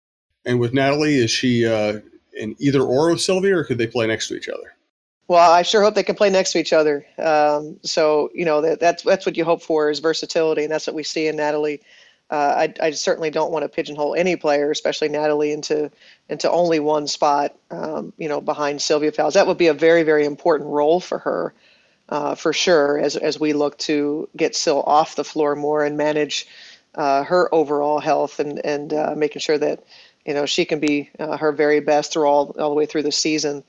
And 0.45 0.59
with 0.59 0.73
Natalie, 0.73 1.15
is 1.15 1.31
she 1.31 1.65
uh, 1.67 1.99
in 2.33 2.55
either 2.59 2.81
or 2.81 3.11
with 3.11 3.21
Sylvia, 3.21 3.57
or 3.57 3.63
could 3.65 3.77
they 3.77 3.87
play 3.87 4.07
next 4.07 4.29
to 4.29 4.35
each 4.35 4.49
other? 4.49 4.74
Well, 5.27 5.51
I 5.51 5.63
sure 5.63 5.81
hope 5.81 5.95
they 5.95 6.03
can 6.03 6.15
play 6.15 6.29
next 6.29 6.51
to 6.51 6.59
each 6.59 6.73
other. 6.73 7.05
Um, 7.17 7.79
so 7.83 8.29
you 8.33 8.45
know 8.45 8.61
that, 8.61 8.79
that's 8.79 9.03
that's 9.03 9.25
what 9.25 9.37
you 9.37 9.43
hope 9.43 9.61
for 9.61 9.89
is 9.89 9.99
versatility, 9.99 10.63
and 10.63 10.71
that's 10.71 10.87
what 10.87 10.95
we 10.95 11.03
see 11.03 11.27
in 11.27 11.35
Natalie 11.35 11.81
uh, 12.29 12.67
I, 12.81 12.87
I, 12.87 12.91
certainly 12.91 13.29
don't 13.29 13.51
want 13.51 13.63
to 13.63 13.69
pigeonhole 13.69 14.15
any 14.15 14.35
player, 14.35 14.71
especially 14.71 15.09
Natalie, 15.09 15.51
into 15.51 15.91
into 16.27 16.49
only 16.49 16.79
one 16.79 17.05
spot. 17.07 17.55
Um, 17.69 18.13
you 18.17 18.27
know, 18.27 18.41
behind 18.41 18.81
Sylvia 18.81 19.11
Fowles, 19.11 19.35
that 19.35 19.45
would 19.45 19.59
be 19.59 19.67
a 19.67 19.75
very 19.75 20.01
very 20.01 20.25
important 20.25 20.69
role 20.71 20.99
for 20.99 21.19
her, 21.19 21.53
uh, 22.09 22.33
for 22.33 22.51
sure. 22.51 22.97
As 22.97 23.15
as 23.15 23.39
we 23.39 23.53
look 23.53 23.77
to 23.79 24.27
get 24.35 24.55
Syl 24.55 24.81
off 24.87 25.15
the 25.15 25.23
floor 25.23 25.55
more 25.55 25.85
and 25.85 25.97
manage 25.97 26.47
uh, 26.95 27.23
her 27.23 27.53
overall 27.53 27.99
health 27.99 28.39
and 28.39 28.59
and 28.65 28.91
uh, 28.91 29.13
making 29.15 29.41
sure 29.41 29.59
that 29.59 29.83
you 30.25 30.33
know 30.33 30.47
she 30.47 30.65
can 30.65 30.79
be 30.79 31.11
uh, 31.19 31.37
her 31.37 31.51
very 31.51 31.79
best 31.79 32.11
through 32.11 32.25
all 32.25 32.55
all 32.59 32.69
the 32.69 32.75
way 32.75 32.87
through 32.87 33.03
the 33.03 33.11
season. 33.11 33.63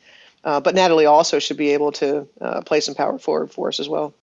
Uh, 0.46 0.60
but 0.60 0.75
Natalie 0.75 1.04
also 1.04 1.38
should 1.38 1.58
be 1.58 1.75
able 1.75 1.93
to 1.93 2.26
play 2.64 2.81
some 2.81 2.94
power 2.94 3.19
forward 3.19 3.50
for 3.50 3.69
us 3.69 3.81
as 3.81 3.88
well 3.88 4.14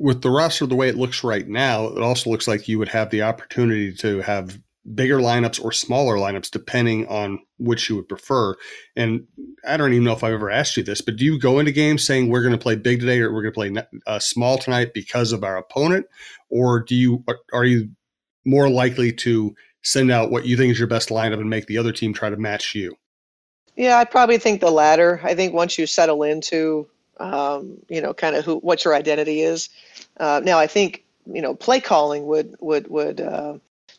with 0.00 0.22
the 0.22 0.30
roster 0.30 0.66
the 0.66 0.74
way 0.74 0.88
it 0.88 0.96
looks 0.96 1.22
right 1.22 1.46
now, 1.46 1.84
it 1.84 2.02
also 2.02 2.30
looks 2.30 2.48
like 2.48 2.66
you 2.66 2.78
would 2.78 2.88
have 2.88 3.10
the 3.10 3.20
opportunity 3.20 3.92
to 3.92 4.22
have 4.22 4.58
bigger 4.94 5.18
lineups 5.18 5.62
or 5.62 5.72
smaller 5.72 6.16
lineups 6.16 6.50
depending 6.50 7.06
on 7.06 7.38
which 7.58 7.88
you 7.88 7.96
would 7.96 8.08
prefer. 8.08 8.56
And 8.96 9.26
I 9.68 9.76
don't 9.76 9.92
even 9.92 10.04
know 10.04 10.14
if 10.14 10.24
I've 10.24 10.32
ever 10.32 10.50
asked 10.50 10.78
you 10.78 10.82
this, 10.82 11.02
but 11.02 11.16
do 11.16 11.24
you 11.26 11.38
go 11.38 11.58
into 11.58 11.70
games 11.70 12.02
saying 12.02 12.30
we're 12.30 12.40
going 12.40 12.52
to 12.52 12.58
play 12.58 12.76
big 12.76 13.00
today 13.00 13.20
or 13.20 13.30
we're 13.30 13.42
going 13.42 13.72
to 13.72 13.76
play 13.76 14.00
uh, 14.06 14.18
small 14.18 14.56
tonight 14.56 14.94
because 14.94 15.32
of 15.32 15.44
our 15.44 15.58
opponent, 15.58 16.06
or 16.48 16.80
do 16.80 16.94
you 16.94 17.22
are 17.52 17.66
you 17.66 17.90
more 18.46 18.70
likely 18.70 19.12
to 19.12 19.54
send 19.82 20.10
out 20.10 20.30
what 20.30 20.46
you 20.46 20.56
think 20.56 20.72
is 20.72 20.78
your 20.78 20.88
best 20.88 21.10
lineup 21.10 21.40
and 21.40 21.50
make 21.50 21.66
the 21.66 21.76
other 21.76 21.92
team 21.92 22.14
try 22.14 22.30
to 22.30 22.38
match 22.38 22.74
you? 22.74 22.96
Yeah, 23.80 23.98
I 23.98 24.04
probably 24.04 24.36
think 24.36 24.60
the 24.60 24.70
latter. 24.70 25.22
I 25.24 25.34
think 25.34 25.54
once 25.54 25.78
you 25.78 25.86
settle 25.86 26.22
into 26.22 26.86
um, 27.18 27.78
you 27.88 28.02
know, 28.02 28.12
kind 28.12 28.36
of 28.36 28.44
who 28.44 28.56
what 28.56 28.84
your 28.84 28.94
identity 28.94 29.40
is. 29.40 29.70
Uh, 30.18 30.42
now, 30.44 30.58
I 30.58 30.66
think 30.66 31.02
you 31.32 31.40
know, 31.40 31.54
play 31.54 31.80
calling 31.80 32.26
would 32.26 32.56
would 32.60 32.88
would 32.88 33.22
uh, 33.22 33.54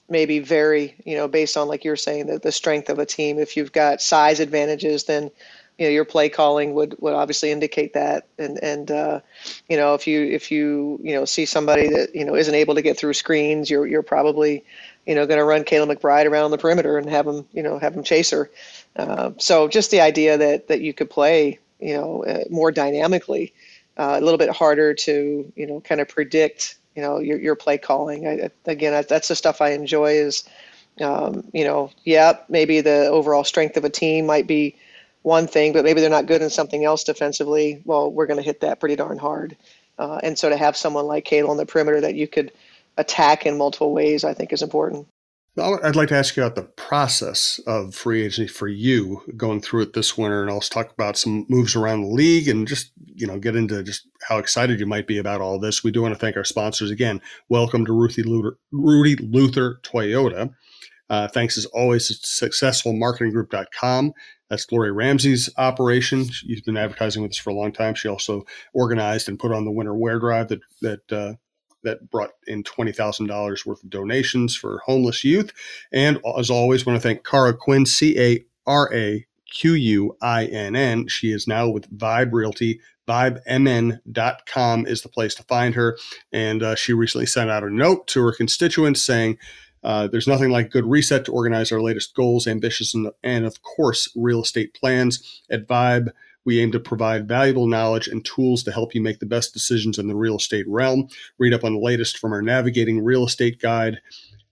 maybe 0.07 0.38
vary, 0.38 0.95
you 1.03 1.15
know, 1.15 1.27
based 1.27 1.57
on 1.57 1.67
like 1.67 1.83
you're 1.83 1.95
saying 1.95 2.27
the, 2.27 2.38
the 2.38 2.51
strength 2.51 2.89
of 2.89 3.00
a 3.00 3.07
team. 3.07 3.39
If 3.39 3.57
you've 3.57 3.71
got 3.71 4.01
size 4.01 4.39
advantages, 4.39 5.05
then 5.05 5.31
you 5.79 5.88
know 5.88 5.91
your 5.91 6.05
play 6.05 6.29
calling 6.29 6.75
would 6.75 6.95
would 7.00 7.13
obviously 7.13 7.50
indicate 7.50 7.93
that. 7.93 8.27
And 8.38 8.61
and 8.63 8.91
uh, 8.91 9.19
you 9.67 9.77
know, 9.77 9.95
if 9.95 10.05
you 10.05 10.23
if 10.23 10.51
you 10.51 11.00
you 11.03 11.13
know 11.15 11.25
see 11.25 11.45
somebody 11.45 11.89
that 11.89 12.15
you 12.15 12.25
know 12.25 12.35
isn't 12.35 12.53
able 12.53 12.75
to 12.75 12.83
get 12.83 12.97
through 13.00 13.13
screens, 13.13 13.69
you're 13.69 13.88
you're 13.88 14.03
probably 14.03 14.63
you 15.05 15.15
know 15.15 15.25
going 15.25 15.39
to 15.39 15.43
run 15.46 15.63
Kayla 15.63 15.96
McBride 15.96 16.25
around 16.25 16.51
the 16.51 16.58
perimeter 16.58 16.98
and 16.98 17.10
have 17.10 17.27
him 17.27 17.46
you 17.51 17.63
know 17.63 17.79
have 17.79 17.93
him 17.93 18.03
chase 18.03 18.31
her. 18.31 18.50
Uh, 18.96 19.31
so 19.38 19.67
just 19.67 19.91
the 19.91 20.01
idea 20.01 20.38
that 20.38 20.67
that 20.67 20.81
you 20.81 20.93
could 20.93 21.10
play 21.10 21.60
you 21.81 21.96
know, 21.96 22.24
uh, 22.24 22.43
more 22.50 22.72
dynamically. 22.72 23.53
Uh, 23.98 24.17
a 24.17 24.22
little 24.22 24.38
bit 24.38 24.50
harder 24.50 24.93
to, 24.93 25.51
you 25.55 25.67
know, 25.67 25.81
kind 25.81 26.00
of 26.00 26.08
predict, 26.08 26.77
you 26.96 27.01
know, 27.01 27.20
your, 27.20 27.38
your 27.38 27.55
play 27.55 27.77
calling. 27.77 28.25
I, 28.25 28.50
again, 28.65 29.03
that's 29.08 29.27
the 29.27 29.36
stuff 29.36 29.62
I 29.62 29.72
enjoy 29.72 30.13
is, 30.13 30.48
um, 31.01 31.43
you 31.53 31.65
know, 31.65 31.91
yeah, 32.05 32.38
maybe 32.48 32.79
the 32.79 33.08
overall 33.08 33.43
strength 33.43 33.75
of 33.75 33.84
a 33.84 33.89
team 33.89 34.25
might 34.25 34.48
be 34.48 34.77
one 35.24 35.46
thing, 35.46 35.74
but 35.74 35.84
maybe 35.84 36.00
they're 36.00 36.10
not 36.10 36.25
good 36.25 36.41
in 36.41 36.50
something 36.50 36.86
else 36.86 37.03
defensively. 37.03 37.81
Well, 37.84 38.10
we're 38.10 38.27
going 38.27 38.39
to 38.39 38.46
hit 38.46 38.62
that 38.62 38.79
pretty 38.79 38.96
darn 38.96 39.17
hard. 39.17 39.58
Uh, 40.00 40.20
and 40.24 40.39
so 40.39 40.50
to 40.50 40.58
have 40.58 40.77
someone 40.77 41.05
like 41.05 41.25
Kayla 41.25 41.50
on 41.50 41.58
the 41.58 41.65
perimeter 41.65 42.01
that 42.01 42.15
you 42.15 42.27
could 42.27 42.53
attack 42.98 43.45
in 43.45 43.57
multiple 43.57 43.93
ways, 43.93 44.24
I 44.24 44.33
think 44.33 44.53
is 44.53 44.62
important. 44.62 45.07
I'd 45.57 45.98
like 45.98 46.07
to 46.10 46.15
ask 46.15 46.38
you 46.38 46.43
about 46.43 46.55
the 46.55 46.63
process 46.63 47.60
of 47.67 47.93
free 47.93 48.21
agency 48.21 48.48
for 48.48 48.69
you 48.69 49.21
going 49.36 49.60
through 49.60 49.81
it 49.81 49.93
this 49.93 50.17
winter, 50.17 50.41
and 50.41 50.50
also 50.50 50.74
talk 50.74 50.93
about 50.93 51.17
some 51.17 51.45
moves 51.50 51.75
around 51.75 52.03
the 52.03 52.07
league, 52.07 52.48
and 52.48 52.65
just 52.65 52.93
you 53.05 53.27
know 53.27 53.38
get 53.38 53.57
into 53.57 53.83
just 53.83 54.07
how 54.29 54.38
excited 54.38 54.79
you 54.79 54.86
might 54.86 55.07
be 55.07 55.17
about 55.17 55.41
all 55.41 55.60
this. 55.60 55.83
We 55.83 55.91
do 55.91 56.01
want 56.01 56.13
to 56.13 56.19
thank 56.19 56.38
our 56.38 56.45
sponsors 56.45 56.89
again. 56.89 57.19
Welcome 57.50 57.83
to 57.86 57.91
Ruthie 57.91 58.24
Luther, 58.24 58.57
Rudy 58.71 59.17
Luther 59.17 59.81
Toyota. 59.83 60.53
Uh, 61.10 61.27
thanks 61.27 61.57
as 61.57 61.65
always 61.65 62.07
to 62.07 62.13
successfulmarketinggroup.com. 62.13 64.13
That's 64.50 64.65
Gloria 64.65 64.93
Ramsey's 64.93 65.50
operation. 65.57 66.29
She's 66.29 66.62
been 66.62 66.77
advertising 66.77 67.24
with 67.24 67.31
us 67.31 67.38
for 67.38 67.50
a 67.50 67.55
long 67.55 67.74
time. 67.74 67.95
She 67.95 68.07
also 68.07 68.45
organized 68.74 69.27
and 69.27 69.38
put 69.38 69.51
on 69.51 69.65
the 69.65 69.71
winter 69.71 69.93
wear 69.93 70.19
drive 70.19 70.48
that 70.48 70.62
that 70.81 71.12
uh, 71.12 71.33
that 71.83 72.09
brought 72.09 72.31
in 72.47 72.63
$20,000 72.63 73.65
worth 73.65 73.83
of 73.83 73.89
donations 73.89 74.55
for 74.55 74.81
homeless 74.85 75.23
youth. 75.23 75.51
And 75.91 76.19
as 76.38 76.50
always, 76.50 76.85
want 76.85 77.01
to 77.01 77.01
thank 77.01 77.25
Cara 77.25 77.53
Quinn, 77.53 77.85
C 77.85 78.19
A 78.19 78.45
R 78.65 78.93
A 78.93 79.25
Q 79.50 79.73
U 79.73 80.17
I 80.21 80.45
N 80.45 80.75
N. 80.75 81.07
She 81.07 81.31
is 81.31 81.47
now 81.47 81.69
with 81.69 81.91
Vibe 81.95 82.31
Realty. 82.31 82.79
VibeMN.com 83.07 84.85
is 84.85 85.01
the 85.01 85.09
place 85.09 85.35
to 85.35 85.43
find 85.43 85.75
her. 85.75 85.97
And 86.31 86.63
uh, 86.63 86.75
she 86.75 86.93
recently 86.93 87.25
sent 87.25 87.50
out 87.50 87.63
a 87.63 87.69
note 87.69 88.07
to 88.07 88.23
her 88.23 88.31
constituents 88.31 89.01
saying, 89.01 89.38
uh, 89.83 90.07
there's 90.07 90.27
nothing 90.27 90.51
like 90.51 90.69
good 90.69 90.85
reset 90.85 91.25
to 91.25 91.31
organize 91.31 91.71
our 91.71 91.81
latest 91.81 92.15
goals, 92.15 92.47
ambitions, 92.47 92.93
and, 92.93 93.09
and 93.23 93.45
of 93.45 93.61
course, 93.63 94.07
real 94.15 94.41
estate 94.41 94.73
plans. 94.73 95.41
At 95.50 95.67
Vibe, 95.67 96.11
we 96.45 96.60
aim 96.60 96.71
to 96.71 96.79
provide 96.79 97.27
valuable 97.27 97.67
knowledge 97.67 98.07
and 98.07 98.24
tools 98.25 98.63
to 98.63 98.71
help 98.71 98.95
you 98.95 99.01
make 99.01 99.19
the 99.19 99.25
best 99.25 99.53
decisions 99.53 99.98
in 99.98 100.07
the 100.07 100.15
real 100.15 100.38
estate 100.38 100.65
realm. 100.67 101.07
Read 101.38 101.53
up 101.53 101.63
on 101.63 101.74
the 101.74 101.79
latest 101.79 102.17
from 102.17 102.33
our 102.33 102.41
Navigating 102.41 103.03
Real 103.03 103.25
Estate 103.25 103.60
Guide. 103.60 104.00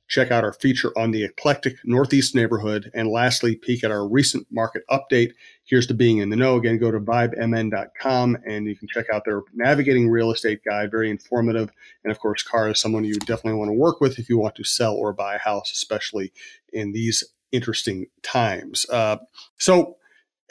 Check 0.08 0.32
out 0.32 0.44
our 0.44 0.54
feature 0.54 0.92
on 0.98 1.12
the 1.12 1.24
eclectic 1.24 1.78
Northeast 1.86 2.34
neighborhood. 2.34 2.90
And 2.96 3.10
lastly, 3.10 3.56
peek 3.56 3.84
at 3.84 3.92
our 3.92 4.08
recent 4.08 4.48
market 4.50 4.82
update. 4.90 5.34
Here's 5.66 5.86
to 5.86 5.94
being 5.94 6.18
in 6.18 6.32
the 6.32 6.36
know. 6.36 6.56
Again, 6.56 6.80
go 6.80 6.90
to 6.90 7.00
vibemn.com 7.00 8.38
and 8.48 8.66
you 8.66 8.76
can 8.76 8.88
check 8.88 9.06
out 9.14 9.24
their 9.24 9.44
Navigating 9.54 10.10
Real 10.10 10.32
Estate 10.32 10.62
Guide. 10.68 10.90
Very 10.90 11.12
informative. 11.12 11.70
And 12.04 12.10
of 12.10 12.20
course, 12.20 12.42
Cara 12.42 12.72
is 12.72 12.82
someone 12.82 13.04
you 13.04 13.20
definitely 13.20 13.60
want 13.60 13.70
to 13.70 13.74
work 13.74 14.02
with 14.02 14.18
if 14.18 14.30
you 14.30 14.40
want 14.40 14.56
to 14.56 14.64
sell 14.64 14.96
or 14.96 15.14
buy 15.14 15.36
a 15.36 15.40
house, 15.40 15.72
especially 15.72 16.34
in 16.74 16.92
these 16.92 17.24
interesting 17.52 18.08
times. 18.24 18.88
Uh, 18.90 19.18
so, 19.60 19.98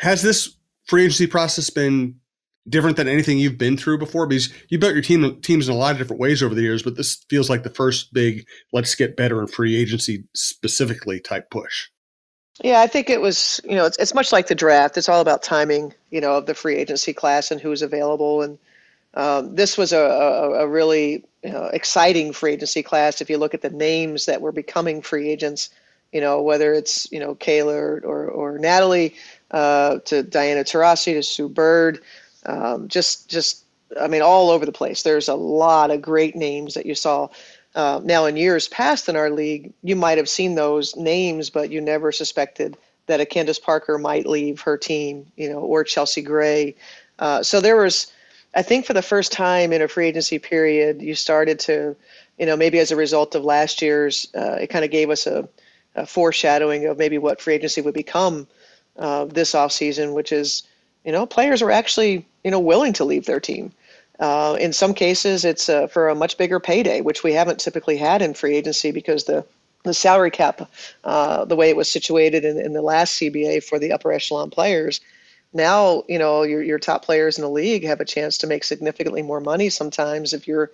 has 0.00 0.22
this 0.22 0.57
free 0.88 1.04
agency 1.04 1.26
process 1.26 1.70
been 1.70 2.16
different 2.68 2.96
than 2.96 3.08
anything 3.08 3.38
you've 3.38 3.58
been 3.58 3.76
through 3.76 3.98
before? 3.98 4.26
Because 4.26 4.52
you 4.68 4.78
built 4.78 4.94
your 4.94 5.02
team 5.02 5.40
teams 5.40 5.68
in 5.68 5.74
a 5.74 5.78
lot 5.78 5.92
of 5.92 5.98
different 5.98 6.20
ways 6.20 6.42
over 6.42 6.54
the 6.54 6.62
years, 6.62 6.82
but 6.82 6.96
this 6.96 7.24
feels 7.30 7.48
like 7.48 7.62
the 7.62 7.70
first 7.70 8.12
big 8.12 8.46
let's 8.72 8.94
get 8.94 9.16
better 9.16 9.40
in 9.40 9.46
free 9.46 9.76
agency 9.76 10.24
specifically 10.34 11.20
type 11.20 11.50
push. 11.50 11.88
Yeah, 12.62 12.80
I 12.80 12.88
think 12.88 13.08
it 13.08 13.20
was, 13.20 13.60
you 13.62 13.76
know, 13.76 13.86
it's, 13.86 13.96
it's 13.98 14.14
much 14.14 14.32
like 14.32 14.48
the 14.48 14.54
draft. 14.54 14.96
It's 14.96 15.08
all 15.08 15.20
about 15.20 15.44
timing, 15.44 15.94
you 16.10 16.20
know, 16.20 16.34
of 16.34 16.46
the 16.46 16.54
free 16.54 16.74
agency 16.74 17.12
class 17.12 17.52
and 17.52 17.60
who's 17.60 17.82
available. 17.82 18.42
And 18.42 18.58
um, 19.14 19.54
this 19.54 19.78
was 19.78 19.92
a, 19.92 20.00
a, 20.00 20.50
a 20.64 20.68
really 20.68 21.24
you 21.44 21.52
know, 21.52 21.66
exciting 21.66 22.32
free 22.32 22.54
agency 22.54 22.82
class. 22.82 23.20
If 23.20 23.30
you 23.30 23.38
look 23.38 23.54
at 23.54 23.62
the 23.62 23.70
names 23.70 24.26
that 24.26 24.40
were 24.40 24.50
becoming 24.50 25.02
free 25.02 25.30
agents, 25.30 25.70
you 26.12 26.20
know, 26.20 26.42
whether 26.42 26.72
it's, 26.72 27.10
you 27.12 27.20
know, 27.20 27.36
Kayla 27.36 27.74
or, 27.74 28.00
or, 28.04 28.26
or 28.26 28.58
Natalie, 28.58 29.14
uh, 29.50 29.98
to 30.04 30.22
Diana 30.22 30.64
Taurasi, 30.64 31.14
to 31.14 31.22
Sue 31.22 31.48
Bird, 31.48 32.00
um, 32.46 32.88
just 32.88 33.28
just 33.28 33.64
I 34.00 34.08
mean 34.08 34.22
all 34.22 34.50
over 34.50 34.66
the 34.66 34.72
place. 34.72 35.02
There's 35.02 35.28
a 35.28 35.34
lot 35.34 35.90
of 35.90 36.02
great 36.02 36.36
names 36.36 36.74
that 36.74 36.86
you 36.86 36.94
saw. 36.94 37.28
Uh, 37.74 38.00
now 38.02 38.24
in 38.24 38.36
years 38.36 38.66
past 38.68 39.08
in 39.08 39.14
our 39.14 39.30
league, 39.30 39.72
you 39.82 39.94
might 39.94 40.18
have 40.18 40.28
seen 40.28 40.54
those 40.54 40.96
names, 40.96 41.50
but 41.50 41.70
you 41.70 41.80
never 41.80 42.10
suspected 42.10 42.76
that 43.06 43.20
a 43.20 43.26
Candace 43.26 43.58
Parker 43.58 43.98
might 43.98 44.26
leave 44.26 44.60
her 44.60 44.76
team, 44.76 45.26
you 45.36 45.48
know, 45.48 45.58
or 45.58 45.84
Chelsea 45.84 46.22
Gray. 46.22 46.74
Uh, 47.18 47.42
so 47.42 47.60
there 47.60 47.76
was, 47.76 48.12
I 48.54 48.62
think, 48.62 48.86
for 48.86 48.94
the 48.94 49.02
first 49.02 49.32
time 49.32 49.72
in 49.72 49.82
a 49.82 49.88
free 49.88 50.06
agency 50.06 50.38
period, 50.38 51.02
you 51.02 51.14
started 51.14 51.58
to, 51.60 51.96
you 52.38 52.46
know, 52.46 52.56
maybe 52.56 52.78
as 52.78 52.90
a 52.90 52.96
result 52.96 53.34
of 53.34 53.44
last 53.44 53.82
year's, 53.82 54.28
uh, 54.34 54.58
it 54.60 54.68
kind 54.68 54.84
of 54.84 54.90
gave 54.90 55.10
us 55.10 55.26
a, 55.26 55.48
a 55.94 56.06
foreshadowing 56.06 56.86
of 56.86 56.98
maybe 56.98 57.18
what 57.18 57.40
free 57.40 57.54
agency 57.54 57.80
would 57.80 57.94
become 57.94 58.46
uh, 58.98 59.24
this 59.26 59.52
offseason, 59.52 60.14
which 60.14 60.32
is, 60.32 60.62
you 61.04 61.12
know, 61.12 61.26
players 61.26 61.62
are 61.62 61.70
actually, 61.70 62.26
you 62.44 62.50
know, 62.50 62.60
willing 62.60 62.92
to 62.94 63.04
leave 63.04 63.26
their 63.26 63.40
team. 63.40 63.72
Uh, 64.18 64.56
in 64.58 64.72
some 64.72 64.94
cases, 64.94 65.44
it's 65.44 65.68
uh, 65.68 65.86
for 65.86 66.08
a 66.08 66.14
much 66.14 66.36
bigger 66.36 66.58
payday, 66.58 67.00
which 67.00 67.22
we 67.22 67.32
haven't 67.32 67.60
typically 67.60 67.96
had 67.96 68.20
in 68.20 68.34
free 68.34 68.56
agency 68.56 68.90
because 68.90 69.24
the 69.24 69.44
the 69.84 69.94
salary 69.94 70.30
cap, 70.30 70.68
uh, 71.04 71.44
the 71.44 71.54
way 71.54 71.70
it 71.70 71.76
was 71.76 71.88
situated 71.88 72.44
in, 72.44 72.58
in 72.58 72.72
the 72.72 72.82
last 72.82 73.18
CBA 73.20 73.62
for 73.62 73.78
the 73.78 73.92
upper 73.92 74.12
echelon 74.12 74.50
players, 74.50 75.00
now 75.52 76.02
you 76.08 76.18
know 76.18 76.42
your 76.42 76.62
your 76.62 76.80
top 76.80 77.04
players 77.04 77.38
in 77.38 77.42
the 77.42 77.50
league 77.50 77.84
have 77.84 78.00
a 78.00 78.04
chance 78.04 78.36
to 78.38 78.46
make 78.48 78.64
significantly 78.64 79.22
more 79.22 79.40
money. 79.40 79.70
Sometimes, 79.70 80.32
if 80.32 80.48
your 80.48 80.72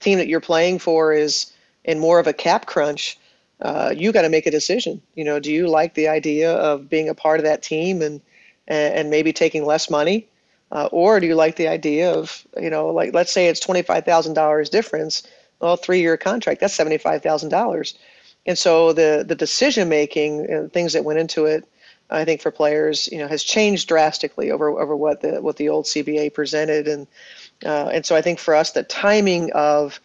team 0.00 0.18
that 0.18 0.28
you're 0.28 0.40
playing 0.40 0.78
for 0.78 1.12
is 1.12 1.52
in 1.84 1.98
more 1.98 2.20
of 2.20 2.28
a 2.28 2.32
cap 2.32 2.66
crunch, 2.66 3.18
uh, 3.64 3.94
you 3.96 4.12
got 4.12 4.22
to 4.22 4.28
make 4.28 4.46
a 4.46 4.50
decision. 4.50 5.00
You 5.14 5.24
know, 5.24 5.40
do 5.40 5.50
you 5.50 5.66
like 5.66 5.94
the 5.94 6.06
idea 6.06 6.52
of 6.52 6.88
being 6.90 7.08
a 7.08 7.14
part 7.14 7.40
of 7.40 7.44
that 7.44 7.62
team 7.62 8.02
and 8.02 8.20
and, 8.66 9.10
maybe 9.10 9.30
taking 9.30 9.66
less 9.66 9.90
money, 9.90 10.26
uh, 10.72 10.88
or 10.90 11.20
do 11.20 11.26
you 11.26 11.34
like 11.34 11.56
the 11.56 11.68
idea 11.68 12.10
of 12.10 12.46
you 12.58 12.70
know, 12.70 12.88
like 12.88 13.12
let's 13.14 13.32
say 13.32 13.48
it's 13.48 13.60
twenty 13.60 13.82
five 13.82 14.04
thousand 14.04 14.34
dollars 14.34 14.68
difference, 14.70 15.22
well, 15.60 15.76
three 15.76 16.00
year 16.00 16.16
contract 16.16 16.60
that's 16.60 16.74
seventy 16.74 16.98
five 16.98 17.22
thousand 17.22 17.48
dollars, 17.48 17.94
and 18.46 18.56
so 18.56 18.92
the 18.92 19.24
the 19.26 19.34
decision 19.34 19.88
making 19.88 20.46
and 20.50 20.72
things 20.72 20.92
that 20.92 21.04
went 21.04 21.18
into 21.18 21.46
it. 21.46 21.66
I 22.10 22.24
think 22.26 22.42
for 22.42 22.50
players, 22.50 23.08
you 23.10 23.18
know, 23.18 23.28
has 23.28 23.42
changed 23.42 23.88
drastically 23.88 24.50
over 24.50 24.68
over 24.78 24.94
what 24.94 25.22
the 25.22 25.40
what 25.40 25.56
the 25.56 25.70
old 25.70 25.86
CBA 25.86 26.34
presented, 26.34 26.86
and 26.86 27.06
uh, 27.64 27.88
and 27.92 28.04
so 28.04 28.14
I 28.14 28.20
think 28.20 28.38
for 28.38 28.54
us, 28.54 28.72
the 28.72 28.82
timing 28.82 29.52
of 29.52 30.00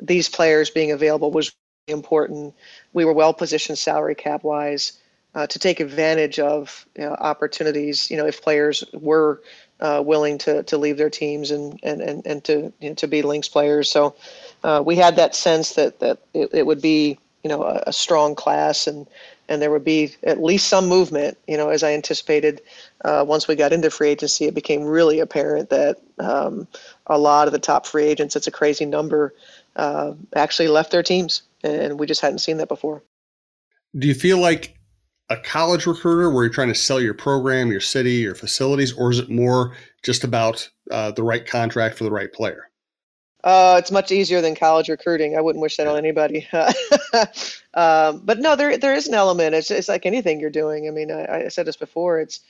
these 0.00 0.28
players 0.30 0.70
being 0.70 0.92
available 0.92 1.30
was 1.30 1.52
important. 1.88 2.54
We 2.92 3.04
were 3.04 3.12
well 3.12 3.34
positioned 3.34 3.78
salary 3.78 4.14
cap 4.14 4.44
wise 4.44 4.98
uh, 5.34 5.46
to 5.46 5.58
take 5.58 5.80
advantage 5.80 6.38
of 6.38 6.86
you 6.96 7.04
know, 7.04 7.14
opportunities. 7.14 8.10
You 8.10 8.16
know, 8.16 8.26
if 8.26 8.42
players 8.42 8.84
were 8.92 9.40
uh, 9.80 10.02
willing 10.04 10.38
to 10.38 10.62
to 10.64 10.78
leave 10.78 10.96
their 10.96 11.10
teams 11.10 11.50
and 11.50 11.78
and 11.82 12.00
and, 12.00 12.26
and 12.26 12.44
to 12.44 12.72
you 12.80 12.90
know, 12.90 12.94
to 12.94 13.08
be 13.08 13.22
Lynx 13.22 13.48
players. 13.48 13.90
So 13.90 14.14
uh, 14.62 14.82
we 14.84 14.96
had 14.96 15.16
that 15.16 15.34
sense 15.34 15.74
that 15.74 16.00
that 16.00 16.18
it, 16.34 16.50
it 16.52 16.66
would 16.66 16.82
be 16.82 17.18
you 17.42 17.48
know 17.48 17.62
a, 17.64 17.82
a, 17.88 17.92
strong 17.92 18.34
class 18.34 18.86
and 18.86 19.06
and 19.48 19.60
there 19.60 19.70
would 19.70 19.84
be 19.84 20.14
at 20.22 20.42
least 20.42 20.68
some 20.68 20.86
movement. 20.88 21.38
You 21.46 21.56
know, 21.56 21.68
as 21.68 21.82
I 21.82 21.92
anticipated. 21.92 22.62
Uh, 23.04 23.24
once 23.26 23.48
we 23.48 23.56
got 23.56 23.72
into 23.72 23.90
free 23.90 24.10
agency, 24.10 24.44
it 24.44 24.54
became 24.54 24.84
really 24.84 25.18
apparent 25.18 25.70
that 25.70 25.98
um, 26.20 26.68
a 27.08 27.18
lot 27.18 27.48
of 27.48 27.52
the 27.52 27.58
top 27.58 27.84
free 27.84 28.04
agents, 28.04 28.36
it's 28.36 28.46
a 28.46 28.50
crazy 28.52 28.84
number, 28.84 29.34
uh, 29.74 30.12
actually 30.36 30.68
left 30.68 30.92
their 30.92 31.02
teams 31.02 31.42
and 31.62 31.98
we 31.98 32.06
just 32.06 32.20
hadn't 32.20 32.38
seen 32.38 32.56
that 32.58 32.68
before. 32.68 33.02
Do 33.98 34.08
you 34.08 34.14
feel 34.14 34.38
like 34.38 34.78
a 35.28 35.36
college 35.36 35.86
recruiter 35.86 36.30
where 36.30 36.44
you're 36.44 36.52
trying 36.52 36.68
to 36.68 36.74
sell 36.74 37.00
your 37.00 37.14
program, 37.14 37.70
your 37.70 37.80
city, 37.80 38.14
your 38.14 38.34
facilities, 38.34 38.92
or 38.92 39.10
is 39.10 39.18
it 39.18 39.30
more 39.30 39.76
just 40.02 40.24
about 40.24 40.68
uh, 40.90 41.10
the 41.12 41.22
right 41.22 41.46
contract 41.46 41.96
for 41.96 42.04
the 42.04 42.10
right 42.10 42.32
player? 42.32 42.68
Uh, 43.44 43.76
it's 43.78 43.90
much 43.90 44.12
easier 44.12 44.40
than 44.40 44.54
college 44.54 44.88
recruiting. 44.88 45.36
I 45.36 45.40
wouldn't 45.40 45.62
wish 45.62 45.76
that 45.76 45.88
on 45.88 45.98
anybody. 45.98 46.46
um, 47.74 48.20
but 48.24 48.38
no, 48.38 48.54
there 48.54 48.78
there 48.78 48.94
is 48.94 49.08
an 49.08 49.14
element. 49.14 49.54
It's 49.54 49.70
it's 49.70 49.88
like 49.88 50.06
anything 50.06 50.38
you're 50.38 50.50
doing. 50.50 50.86
I 50.86 50.90
mean, 50.90 51.10
I, 51.10 51.46
I 51.46 51.48
said 51.48 51.66
this 51.66 51.76
before. 51.76 52.20
It's 52.20 52.40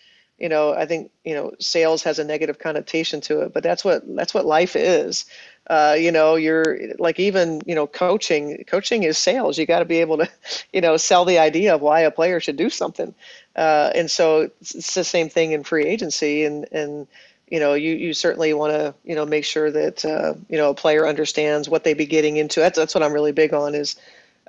you 0.42 0.48
know, 0.48 0.74
I 0.74 0.86
think 0.86 1.12
you 1.24 1.34
know, 1.34 1.52
sales 1.60 2.02
has 2.02 2.18
a 2.18 2.24
negative 2.24 2.58
connotation 2.58 3.20
to 3.22 3.42
it, 3.42 3.54
but 3.54 3.62
that's 3.62 3.84
what 3.84 4.02
that's 4.16 4.34
what 4.34 4.44
life 4.44 4.74
is. 4.74 5.24
Uh, 5.70 5.94
you 5.96 6.10
know 6.10 6.34
you're 6.34 6.78
like 6.98 7.20
even 7.20 7.62
you 7.64 7.76
know 7.76 7.86
coaching 7.86 8.64
coaching 8.66 9.04
is 9.04 9.16
sales. 9.16 9.56
You 9.56 9.66
got 9.66 9.78
to 9.78 9.84
be 9.84 10.00
able 10.00 10.18
to 10.18 10.28
you 10.72 10.80
know 10.80 10.96
sell 10.96 11.24
the 11.24 11.38
idea 11.38 11.76
of 11.76 11.80
why 11.80 12.00
a 12.00 12.10
player 12.10 12.40
should 12.40 12.56
do 12.56 12.68
something. 12.68 13.14
Uh, 13.54 13.92
and 13.94 14.10
so 14.10 14.50
it's, 14.60 14.74
it's, 14.74 14.94
the 14.94 15.04
same 15.04 15.28
thing 15.28 15.52
in 15.52 15.62
free 15.62 15.86
agency 15.86 16.44
and 16.44 16.66
and 16.72 17.06
you 17.48 17.60
know 17.60 17.74
you 17.74 17.94
you 17.94 18.12
certainly 18.12 18.52
want 18.52 18.72
to 18.72 18.92
you 19.04 19.14
know 19.14 19.24
make 19.24 19.44
sure 19.44 19.70
that 19.70 20.04
uh, 20.04 20.34
you 20.48 20.58
know 20.58 20.70
a 20.70 20.74
player 20.74 21.06
understands 21.06 21.68
what 21.68 21.84
they 21.84 21.94
be 21.94 22.06
getting 22.06 22.36
into. 22.36 22.58
That's 22.58 22.76
that's 22.76 22.96
what 22.96 23.04
I'm 23.04 23.12
really 23.12 23.32
big 23.32 23.54
on 23.54 23.76
is 23.76 23.94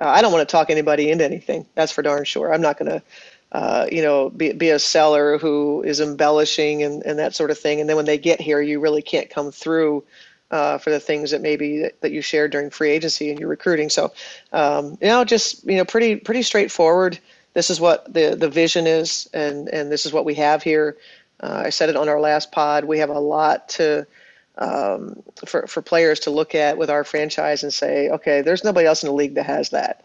uh, 0.00 0.08
I 0.08 0.22
don't 0.22 0.32
want 0.32 0.48
to 0.48 0.50
talk 0.50 0.70
anybody 0.70 1.12
into 1.12 1.24
anything 1.24 1.66
that's 1.76 1.92
for 1.92 2.02
darn 2.02 2.24
sure. 2.24 2.52
I'm 2.52 2.62
not 2.62 2.78
going 2.78 2.90
to 2.90 3.00
uh, 3.54 3.86
you 3.90 4.02
know, 4.02 4.30
be, 4.30 4.52
be 4.52 4.70
a 4.70 4.80
seller 4.80 5.38
who 5.38 5.80
is 5.82 6.00
embellishing 6.00 6.82
and, 6.82 7.04
and 7.04 7.20
that 7.20 7.36
sort 7.36 7.52
of 7.52 7.58
thing. 7.58 7.80
And 7.80 7.88
then 7.88 7.94
when 7.94 8.04
they 8.04 8.18
get 8.18 8.40
here, 8.40 8.60
you 8.60 8.80
really 8.80 9.00
can't 9.00 9.30
come 9.30 9.52
through 9.52 10.02
uh, 10.50 10.78
for 10.78 10.90
the 10.90 10.98
things 10.98 11.30
that 11.30 11.40
maybe 11.40 11.78
that, 11.82 12.00
that, 12.00 12.10
you 12.10 12.20
shared 12.20 12.50
during 12.50 12.68
free 12.68 12.90
agency 12.90 13.30
and 13.30 13.38
your 13.38 13.48
recruiting. 13.48 13.88
So, 13.88 14.12
um, 14.52 14.98
you 15.00 15.06
know, 15.06 15.24
just 15.24 15.64
you 15.64 15.76
know, 15.76 15.84
pretty 15.84 16.16
pretty 16.16 16.42
straightforward. 16.42 17.18
This 17.54 17.70
is 17.70 17.80
what 17.80 18.12
the 18.12 18.34
the 18.34 18.48
vision 18.48 18.88
is, 18.88 19.30
and 19.32 19.68
and 19.68 19.90
this 19.90 20.04
is 20.04 20.12
what 20.12 20.24
we 20.24 20.34
have 20.34 20.64
here. 20.64 20.96
Uh, 21.40 21.62
I 21.66 21.70
said 21.70 21.88
it 21.88 21.96
on 21.96 22.08
our 22.08 22.20
last 22.20 22.50
pod. 22.50 22.84
We 22.84 22.98
have 22.98 23.10
a 23.10 23.20
lot 23.20 23.68
to 23.70 24.04
um, 24.58 25.22
for 25.46 25.68
for 25.68 25.80
players 25.80 26.20
to 26.20 26.30
look 26.30 26.56
at 26.56 26.76
with 26.76 26.90
our 26.90 27.04
franchise 27.04 27.62
and 27.62 27.72
say, 27.72 28.10
okay, 28.10 28.42
there's 28.42 28.64
nobody 28.64 28.86
else 28.86 29.04
in 29.04 29.08
the 29.08 29.14
league 29.14 29.34
that 29.34 29.46
has 29.46 29.70
that. 29.70 30.04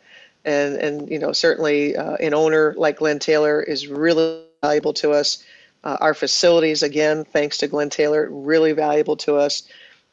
And 0.50 0.76
and 0.78 1.10
you 1.10 1.20
know, 1.20 1.32
certainly 1.32 1.96
uh, 1.96 2.16
an 2.16 2.34
owner 2.34 2.74
like 2.78 2.98
Glenn 2.98 3.20
Taylor 3.20 3.62
is 3.62 3.88
really 3.88 4.44
valuable 4.62 4.94
to 4.94 5.12
us. 5.12 5.44
Uh, 5.84 5.98
our 6.02 6.14
facilities, 6.14 6.84
again, 6.84 7.24
thanks 7.24 7.58
to 7.60 7.68
Glenn 7.68 7.90
Taylor, 7.90 8.28
really 8.30 8.74
valuable 8.74 9.16
to 9.18 9.38
us 9.38 9.64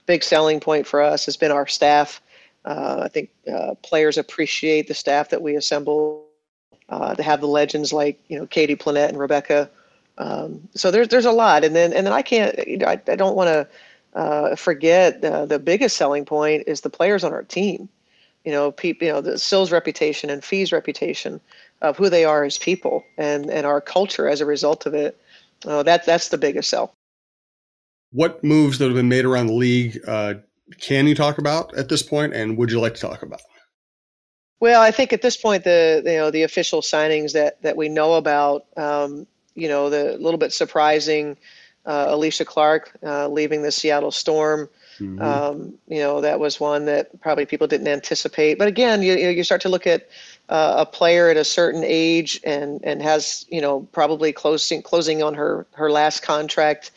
big 0.07 0.23
selling 0.23 0.61
point 0.61 0.87
for 0.87 1.03
us 1.03 1.27
has 1.27 1.37
been 1.37 1.51
our 1.51 1.67
staff. 1.67 2.23
Uh, 2.65 3.03
I 3.05 3.09
think 3.09 3.31
uh, 3.53 3.75
players 3.83 4.17
appreciate 4.17 4.89
the 4.89 4.95
staff 4.95 5.29
that 5.31 5.43
we 5.43 5.57
assemble. 5.57 6.23
Uh, 6.89 7.17
to 7.17 7.23
have 7.25 7.41
the 7.41 7.49
legends 7.49 7.93
like 7.93 8.17
you 8.29 8.39
know 8.39 8.47
Katie 8.47 8.77
Plenette 8.77 9.09
and 9.09 9.19
Rebekkah. 9.19 9.69
Um, 10.19 10.69
so 10.77 10.93
there's 10.93 11.09
there's 11.09 11.25
a 11.25 11.33
lot, 11.33 11.65
and 11.65 11.75
then 11.75 11.93
and 11.93 12.07
then 12.07 12.13
I 12.13 12.23
can't 12.23 12.57
you 12.65 12.77
know 12.77 12.87
I, 12.87 13.01
I 13.09 13.17
don't 13.17 13.35
want 13.35 13.49
to 13.49 13.69
uh, 14.17 14.55
forget 14.55 15.21
the 15.21 15.59
biggest 15.59 15.97
selling 15.97 16.25
point 16.25 16.63
is 16.69 16.83
the 16.83 16.89
players 16.89 17.25
on 17.25 17.33
our 17.33 17.43
team. 17.43 17.89
You 18.47 18.53
know, 18.53 18.73
people, 18.73 19.07
you 19.07 19.13
know, 19.13 19.21
the 19.21 19.39
Sills 19.39 19.71
reputation 19.71 20.31
and 20.31 20.43
Phee's 20.43 20.73
reputation 20.73 21.41
of 21.83 21.99
who 21.99 22.09
they 22.09 22.25
are 22.25 22.45
as 22.45 22.57
people 22.57 23.05
and, 23.19 23.51
and 23.51 23.67
our 23.67 23.83
culture 23.83 24.27
as 24.27 24.41
a 24.41 24.47
result 24.47 24.87
of 24.87 24.95
it. 24.95 25.21
Uh, 25.67 25.83
that, 25.83 26.07
that's 26.07 26.31
the 26.31 26.39
biggest 26.39 26.71
sell. 26.71 26.95
What 28.13 28.43
moves 28.43 28.79
that 28.79 28.87
have 28.87 28.95
been 28.95 29.11
made 29.11 29.27
around 29.27 29.49
the 29.49 29.53
league 29.53 30.01
uh, 30.07 30.35
can 30.81 31.07
you 31.07 31.15
talk 31.15 31.39
about 31.39 31.77
at 31.77 31.89
this 31.89 32.03
point, 32.03 32.35
and 32.35 32.57
would 32.57 32.71
you 32.71 32.81
like 32.81 32.95
to 32.95 33.01
talk 33.01 33.23
about? 33.23 33.41
Well, 34.59 34.83
I 34.83 34.91
think 34.91 35.13
at 35.13 35.23
this 35.23 35.37
point, 35.37 35.65
the 35.65 36.03
you 36.05 36.17
know 36.17 36.31
the 36.31 36.43
official 36.43 36.81
signings 36.81 37.33
that 37.33 37.61
that 37.63 37.77
we 37.77 37.89
know 37.89 38.15
about, 38.15 38.67
um, 38.77 39.27
you 39.55 39.69
know, 39.69 39.91
the 39.91 40.17
little 40.19 40.39
bit 40.39 40.53
surprising, 40.53 41.37
uh, 41.85 42.09
Alysha 42.09 42.45
Clark 42.45 42.97
uh, 43.03 43.29
leaving 43.29 43.63
the 43.63 43.71
Seattle 43.71 44.11
Storm. 44.11 44.69
Mm-hmm. 45.01 45.21
Um, 45.21 45.75
you 45.89 45.99
know, 45.99 46.21
that 46.21 46.41
was 46.41 46.61
one 46.61 46.87
that 46.87 47.21
probably 47.21 47.47
people 47.47 47.67
didn't 47.67 47.89
anticipate. 47.89 48.59
But 48.59 48.69
again, 48.69 49.03
you 49.03 49.15
you 49.15 49.45
start 49.45 49.61
to 49.63 49.69
look 49.69 49.87
at 49.87 50.09
uh, 50.49 50.75
a 50.79 50.87
player 50.87 51.29
at 51.29 51.37
a 51.37 51.45
certain 51.45 51.83
age 51.85 52.41
and 52.45 52.81
and 52.85 53.03
has 53.03 53.47
you 53.49 53.61
know 53.61 53.81
probably 53.93 54.33
closing 54.33 54.83
closing 54.83 55.23
on 55.23 55.35
her 55.35 55.67
her 55.73 55.91
last 55.91 56.23
contract. 56.23 56.91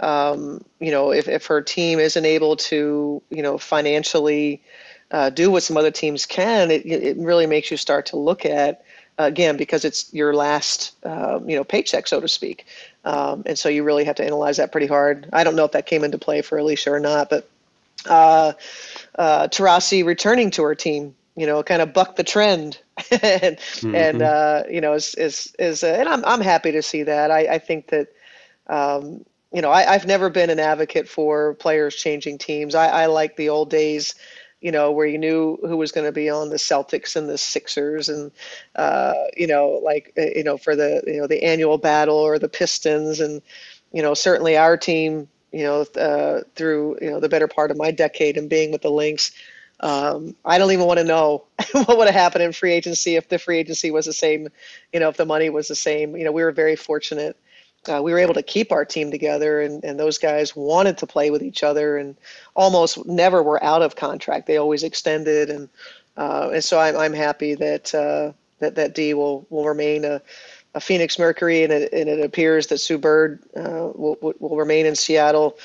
Um, 0.00 0.64
you 0.80 0.90
know, 0.90 1.12
if 1.12 1.28
if 1.28 1.46
her 1.46 1.62
team 1.62 1.98
isn't 1.98 2.24
able 2.24 2.56
to 2.56 3.22
you 3.30 3.42
know 3.42 3.58
financially 3.58 4.62
uh, 5.10 5.30
do 5.30 5.50
what 5.50 5.62
some 5.62 5.76
other 5.76 5.90
teams 5.90 6.26
can, 6.26 6.70
it, 6.70 6.84
it 6.86 7.16
really 7.16 7.46
makes 7.46 7.70
you 7.70 7.76
start 7.76 8.06
to 8.06 8.16
look 8.16 8.44
at 8.44 8.84
again 9.18 9.56
because 9.56 9.84
it's 9.84 10.12
your 10.12 10.34
last 10.34 10.92
uh, 11.04 11.38
you 11.46 11.56
know 11.56 11.64
paycheck 11.64 12.08
so 12.08 12.20
to 12.20 12.28
speak 12.28 12.66
um, 13.04 13.42
and 13.46 13.58
so 13.58 13.68
you 13.68 13.82
really 13.84 14.04
have 14.04 14.16
to 14.16 14.24
analyze 14.24 14.56
that 14.56 14.72
pretty 14.72 14.86
hard. 14.86 15.28
I 15.32 15.44
don't 15.44 15.56
know 15.56 15.64
if 15.64 15.72
that 15.72 15.86
came 15.86 16.04
into 16.04 16.18
play 16.18 16.42
for 16.42 16.58
Alysha 16.58 16.90
or 16.90 17.00
not 17.00 17.30
but 17.30 17.48
uh, 18.06 18.52
uh, 19.18 19.48
Taurasi 19.48 20.04
returning 20.04 20.50
to 20.52 20.62
her 20.62 20.74
team 20.74 21.14
you 21.36 21.46
know 21.46 21.62
kind 21.62 21.82
of 21.82 21.92
bucked 21.92 22.16
the 22.16 22.24
trend. 22.24 22.78
And, 23.10 23.56
mm-hmm. 23.56 23.94
and 23.94 24.22
uh, 24.22 24.62
you 24.70 24.80
know 24.80 24.92
is 24.92 25.16
is 25.16 25.54
is 25.58 25.82
uh, 25.82 25.88
and 25.88 26.08
I'm 26.08 26.24
I'm 26.24 26.40
happy 26.40 26.70
to 26.72 26.82
see 26.82 27.02
that. 27.02 27.32
I, 27.32 27.54
I 27.54 27.58
think 27.58 27.88
that 27.88 28.08
um, 28.68 29.24
you 29.52 29.62
know 29.62 29.70
I, 29.70 29.94
I've 29.94 30.06
never 30.06 30.30
been 30.30 30.48
an 30.48 30.60
advocate 30.60 31.08
for 31.08 31.54
players 31.54 31.96
changing 31.96 32.38
teams. 32.38 32.76
I, 32.76 32.86
I 32.86 33.06
like 33.06 33.36
the 33.36 33.48
old 33.48 33.68
days 33.68 34.14
you 34.64 34.72
know, 34.72 34.90
where 34.90 35.06
you 35.06 35.18
knew 35.18 35.58
who 35.60 35.76
was 35.76 35.92
going 35.92 36.06
to 36.06 36.12
be 36.12 36.30
on 36.30 36.48
the 36.48 36.56
Celtics 36.56 37.16
and 37.16 37.28
the 37.28 37.36
Sixers, 37.36 38.08
and 38.08 38.32
uh, 38.76 39.12
you 39.36 39.46
know, 39.46 39.78
like 39.84 40.14
uh, 40.16 40.22
you 40.34 40.42
know, 40.42 40.56
for 40.56 40.74
the 40.74 41.02
you 41.06 41.20
know 41.20 41.26
the 41.26 41.44
annual 41.44 41.76
battle 41.76 42.16
or 42.16 42.38
the 42.38 42.48
Pistons, 42.48 43.20
and 43.20 43.42
you 43.92 44.00
know, 44.00 44.14
certainly 44.14 44.56
our 44.56 44.78
team, 44.78 45.28
you 45.52 45.64
know, 45.64 45.82
uh, 46.00 46.40
through 46.56 46.96
you 47.02 47.10
know 47.10 47.20
the 47.20 47.28
better 47.28 47.46
part 47.46 47.70
of 47.70 47.76
my 47.76 47.90
decade 47.90 48.38
and 48.38 48.48
being 48.48 48.72
with 48.72 48.80
the 48.80 48.90
Lynx. 48.90 49.32
Um, 49.80 50.34
I 50.46 50.56
don't 50.56 50.72
even 50.72 50.86
want 50.86 50.98
to 50.98 51.04
know 51.04 51.44
what 51.72 51.98
would 51.98 52.06
have 52.06 52.14
happened 52.14 52.42
in 52.42 52.52
free 52.52 52.72
agency 52.72 53.16
if 53.16 53.28
the 53.28 53.38
free 53.38 53.58
agency 53.58 53.90
was 53.90 54.06
the 54.06 54.14
same, 54.14 54.48
you 54.94 55.00
know, 55.00 55.10
if 55.10 55.18
the 55.18 55.26
money 55.26 55.50
was 55.50 55.68
the 55.68 55.74
same. 55.74 56.16
You 56.16 56.24
know, 56.24 56.32
we 56.32 56.42
were 56.42 56.52
very 56.52 56.76
fortunate 56.76 57.36
uh, 57.88 58.00
we 58.02 58.12
were 58.12 58.18
able 58.18 58.34
to 58.34 58.42
keep 58.42 58.72
our 58.72 58.84
team 58.84 59.10
together 59.10 59.60
and, 59.60 59.84
and 59.84 59.98
those 59.98 60.18
guys 60.18 60.56
wanted 60.56 60.98
to 60.98 61.06
play 61.06 61.30
with 61.30 61.42
each 61.42 61.62
other 61.62 61.96
and 61.96 62.16
almost 62.54 63.04
never 63.06 63.42
were 63.42 63.62
out 63.62 63.82
of 63.82 63.96
contract. 63.96 64.46
They 64.46 64.56
always 64.56 64.82
extended 64.82 65.50
and 65.50 65.68
uh, 66.16 66.50
and 66.52 66.62
so 66.62 66.78
I'm, 66.78 66.96
I'm 66.96 67.12
happy 67.12 67.54
that 67.54 67.94
uh, 67.94 68.32
that 68.60 68.76
that 68.76 68.94
D 68.94 69.14
will 69.14 69.46
will 69.50 69.66
remain 69.66 70.04
a, 70.04 70.22
a 70.74 70.80
Phoenix 70.80 71.18
Mercury 71.18 71.64
and 71.64 71.72
it, 71.72 71.92
and 71.92 72.08
it 72.08 72.24
appears 72.24 72.68
that 72.68 72.78
Sue 72.78 72.98
Bird 72.98 73.40
uh, 73.56 73.90
will, 73.94 74.16
will 74.20 74.56
remain 74.56 74.86
in 74.86 74.94
Seattle. 74.94 75.58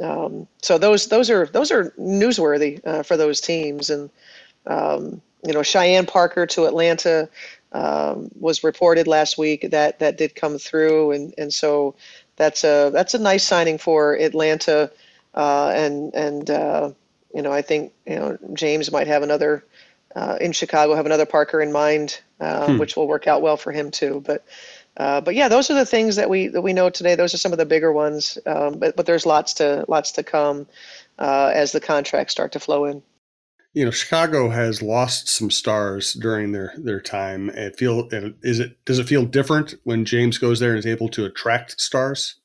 Um, 0.00 0.46
so 0.62 0.76
those 0.76 1.08
those 1.08 1.30
are 1.30 1.46
those 1.46 1.70
are 1.70 1.90
newsworthy 1.98 2.84
uh, 2.86 3.02
for 3.02 3.16
those 3.16 3.40
teams 3.40 3.90
and 3.90 4.10
um, 4.66 5.22
you 5.44 5.52
know 5.52 5.62
Cheyenne 5.62 6.06
Parker 6.06 6.46
to 6.46 6.66
Atlanta 6.66 7.28
um, 7.74 8.30
was 8.38 8.62
reported 8.62 9.06
last 9.08 9.36
week 9.36 9.70
that 9.72 9.98
that 9.98 10.16
did 10.16 10.34
come 10.34 10.58
through, 10.58 11.10
and 11.10 11.34
and 11.36 11.52
so 11.52 11.96
that's 12.36 12.62
a 12.62 12.90
that's 12.92 13.14
a 13.14 13.18
nice 13.18 13.42
signing 13.42 13.78
for 13.78 14.14
Atlanta, 14.14 14.90
uh, 15.34 15.72
and 15.74 16.14
and 16.14 16.48
uh, 16.48 16.90
you 17.34 17.42
know 17.42 17.52
I 17.52 17.62
think 17.62 17.92
you 18.06 18.14
know 18.14 18.38
James 18.54 18.92
might 18.92 19.08
have 19.08 19.24
another 19.24 19.64
uh, 20.14 20.38
in 20.40 20.52
Chicago 20.52 20.94
have 20.94 21.06
another 21.06 21.26
Parker 21.26 21.60
in 21.60 21.72
mind, 21.72 22.20
uh, 22.40 22.68
hmm. 22.68 22.78
which 22.78 22.96
will 22.96 23.08
work 23.08 23.26
out 23.26 23.42
well 23.42 23.56
for 23.56 23.72
him 23.72 23.90
too. 23.90 24.22
But 24.24 24.46
uh, 24.96 25.20
but 25.20 25.34
yeah, 25.34 25.48
those 25.48 25.68
are 25.68 25.74
the 25.74 25.84
things 25.84 26.14
that 26.14 26.30
we 26.30 26.46
that 26.48 26.62
we 26.62 26.72
know 26.72 26.90
today. 26.90 27.16
Those 27.16 27.34
are 27.34 27.38
some 27.38 27.52
of 27.52 27.58
the 27.58 27.66
bigger 27.66 27.92
ones, 27.92 28.38
um, 28.46 28.78
but 28.78 28.94
but 28.94 29.04
there's 29.04 29.26
lots 29.26 29.54
to 29.54 29.84
lots 29.88 30.12
to 30.12 30.22
come 30.22 30.68
uh, 31.18 31.50
as 31.52 31.72
the 31.72 31.80
contracts 31.80 32.32
start 32.32 32.52
to 32.52 32.60
flow 32.60 32.84
in 32.84 33.02
you 33.74 33.84
know, 33.84 33.90
Chicago 33.90 34.50
has 34.50 34.80
lost 34.80 35.28
some 35.28 35.50
stars 35.50 36.14
during 36.14 36.52
their 36.52 36.72
their 36.78 37.00
time. 37.00 37.50
It 37.50 37.76
feel 37.76 38.08
is 38.42 38.60
it 38.60 38.82
does 38.84 39.00
it 39.00 39.08
feel 39.08 39.26
different 39.26 39.74
when 39.82 40.04
James 40.04 40.38
goes 40.38 40.60
there 40.60 40.70
and 40.70 40.78
is 40.78 40.86
able 40.86 41.08
to 41.10 41.24
attract 41.24 41.80
stars? 41.80 42.36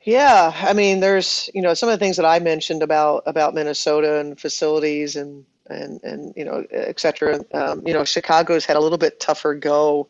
Yeah, 0.00 0.52
I 0.54 0.72
mean, 0.72 1.00
there's 1.00 1.50
you 1.52 1.60
know 1.60 1.74
some 1.74 1.90
of 1.90 1.98
the 1.98 2.02
things 2.02 2.16
that 2.16 2.24
I 2.24 2.38
mentioned 2.38 2.82
about 2.82 3.22
about 3.26 3.54
Minnesota 3.54 4.18
and 4.18 4.40
facilities 4.40 5.14
and 5.14 5.44
and 5.66 6.00
and 6.02 6.32
you 6.36 6.44
know 6.44 6.64
et 6.70 6.98
cetera. 6.98 7.44
Um, 7.52 7.86
you 7.86 7.92
know, 7.92 8.04
Chicago's 8.04 8.64
had 8.64 8.76
a 8.76 8.80
little 8.80 8.98
bit 8.98 9.20
tougher 9.20 9.54
go 9.54 10.08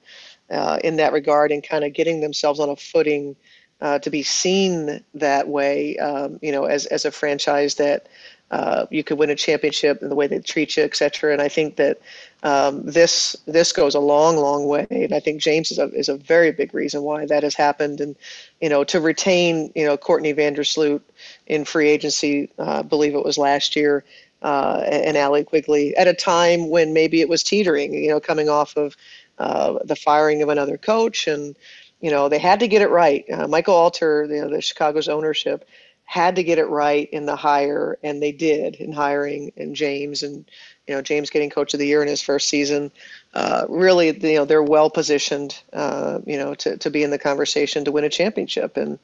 uh, 0.48 0.78
in 0.84 0.96
that 0.96 1.12
regard 1.12 1.50
and 1.50 1.62
kind 1.62 1.82
of 1.82 1.92
getting 1.92 2.20
themselves 2.20 2.60
on 2.60 2.68
a 2.68 2.76
footing 2.76 3.34
uh, 3.80 3.98
to 3.98 4.10
be 4.10 4.22
seen 4.22 5.02
that 5.14 5.48
way. 5.48 5.96
Um, 5.98 6.38
you 6.40 6.52
know, 6.52 6.66
as 6.66 6.86
as 6.86 7.04
a 7.04 7.10
franchise 7.10 7.74
that 7.76 8.08
uh, 8.50 8.86
you 8.90 9.02
could 9.02 9.18
win 9.18 9.30
a 9.30 9.34
championship 9.34 10.02
and 10.02 10.10
the 10.10 10.14
way 10.14 10.26
they 10.28 10.38
treat 10.38 10.76
you, 10.76 10.84
et 10.84 10.96
cetera. 10.96 11.32
And 11.32 11.42
I 11.42 11.48
think 11.48 11.76
that 11.76 11.98
um, 12.44 12.82
this 12.84 13.34
this 13.46 13.72
goes 13.72 13.94
a 13.94 14.00
long, 14.00 14.36
long 14.36 14.66
way. 14.66 14.86
And 14.90 15.12
I 15.12 15.18
think 15.20 15.40
James 15.40 15.70
is 15.72 15.78
a 15.78 15.88
is 15.92 16.08
a 16.08 16.16
very 16.16 16.52
big 16.52 16.72
reason 16.72 17.02
why 17.02 17.26
that 17.26 17.42
has 17.42 17.54
happened. 17.54 18.00
And 18.00 18.14
you 18.60 18.68
know, 18.68 18.84
to 18.84 19.00
retain 19.00 19.72
you 19.74 19.84
know 19.84 19.96
Courtney 19.96 20.32
Vandersloot 20.32 21.00
in 21.46 21.64
free 21.64 21.88
agency, 21.88 22.48
uh, 22.58 22.78
I 22.78 22.82
believe 22.82 23.14
it 23.14 23.24
was 23.24 23.36
last 23.36 23.74
year, 23.74 24.04
uh, 24.42 24.80
and 24.86 25.16
Allie 25.16 25.44
Quigley 25.44 25.96
at 25.96 26.06
a 26.06 26.14
time 26.14 26.70
when 26.70 26.92
maybe 26.92 27.20
it 27.20 27.28
was 27.28 27.42
teetering. 27.42 27.94
You 27.94 28.10
know, 28.10 28.20
coming 28.20 28.48
off 28.48 28.76
of 28.76 28.96
uh, 29.38 29.80
the 29.84 29.96
firing 29.96 30.42
of 30.42 30.48
another 30.48 30.78
coach 30.78 31.26
and. 31.26 31.56
You 32.02 32.10
know 32.10 32.28
they 32.28 32.38
had 32.38 32.60
to 32.60 32.68
get 32.68 32.82
it 32.82 32.90
right. 32.90 33.24
Uh, 33.32 33.48
Michael 33.48 33.74
Alter, 33.74 34.26
you 34.30 34.42
know, 34.42 34.50
the 34.50 34.60
Chicago's 34.60 35.08
ownership, 35.08 35.66
had 36.06 36.36
to 36.36 36.44
get 36.44 36.58
it 36.58 36.66
right 36.66 37.10
in 37.10 37.26
the 37.26 37.36
hire, 37.36 37.98
and 38.02 38.22
they 38.22 38.32
did 38.32 38.76
in 38.76 38.92
hiring 38.92 39.52
and 39.56 39.74
James 39.74 40.22
and 40.22 40.48
you 40.86 40.94
know 40.94 41.02
James 41.02 41.30
getting 41.30 41.50
Coach 41.50 41.74
of 41.74 41.80
the 41.80 41.86
Year 41.86 42.00
in 42.00 42.08
his 42.08 42.22
first 42.22 42.48
season. 42.48 42.92
Uh, 43.34 43.66
really, 43.68 44.06
you 44.06 44.36
know 44.36 44.44
they're 44.44 44.62
well 44.62 44.88
positioned, 44.88 45.60
uh, 45.72 46.20
you 46.24 46.38
know, 46.38 46.54
to, 46.54 46.76
to 46.78 46.90
be 46.90 47.02
in 47.02 47.10
the 47.10 47.18
conversation 47.18 47.84
to 47.84 47.92
win 47.92 48.04
a 48.04 48.08
championship, 48.08 48.76
and 48.76 48.98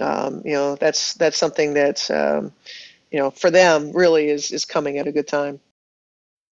um, 0.00 0.42
you 0.44 0.52
know 0.52 0.74
that's 0.74 1.14
that's 1.14 1.38
something 1.38 1.74
that 1.74 2.10
um, 2.10 2.52
you 3.12 3.18
know 3.18 3.30
for 3.30 3.50
them 3.50 3.92
really 3.92 4.28
is 4.28 4.50
is 4.50 4.64
coming 4.64 4.98
at 4.98 5.06
a 5.06 5.12
good 5.12 5.28
time. 5.28 5.60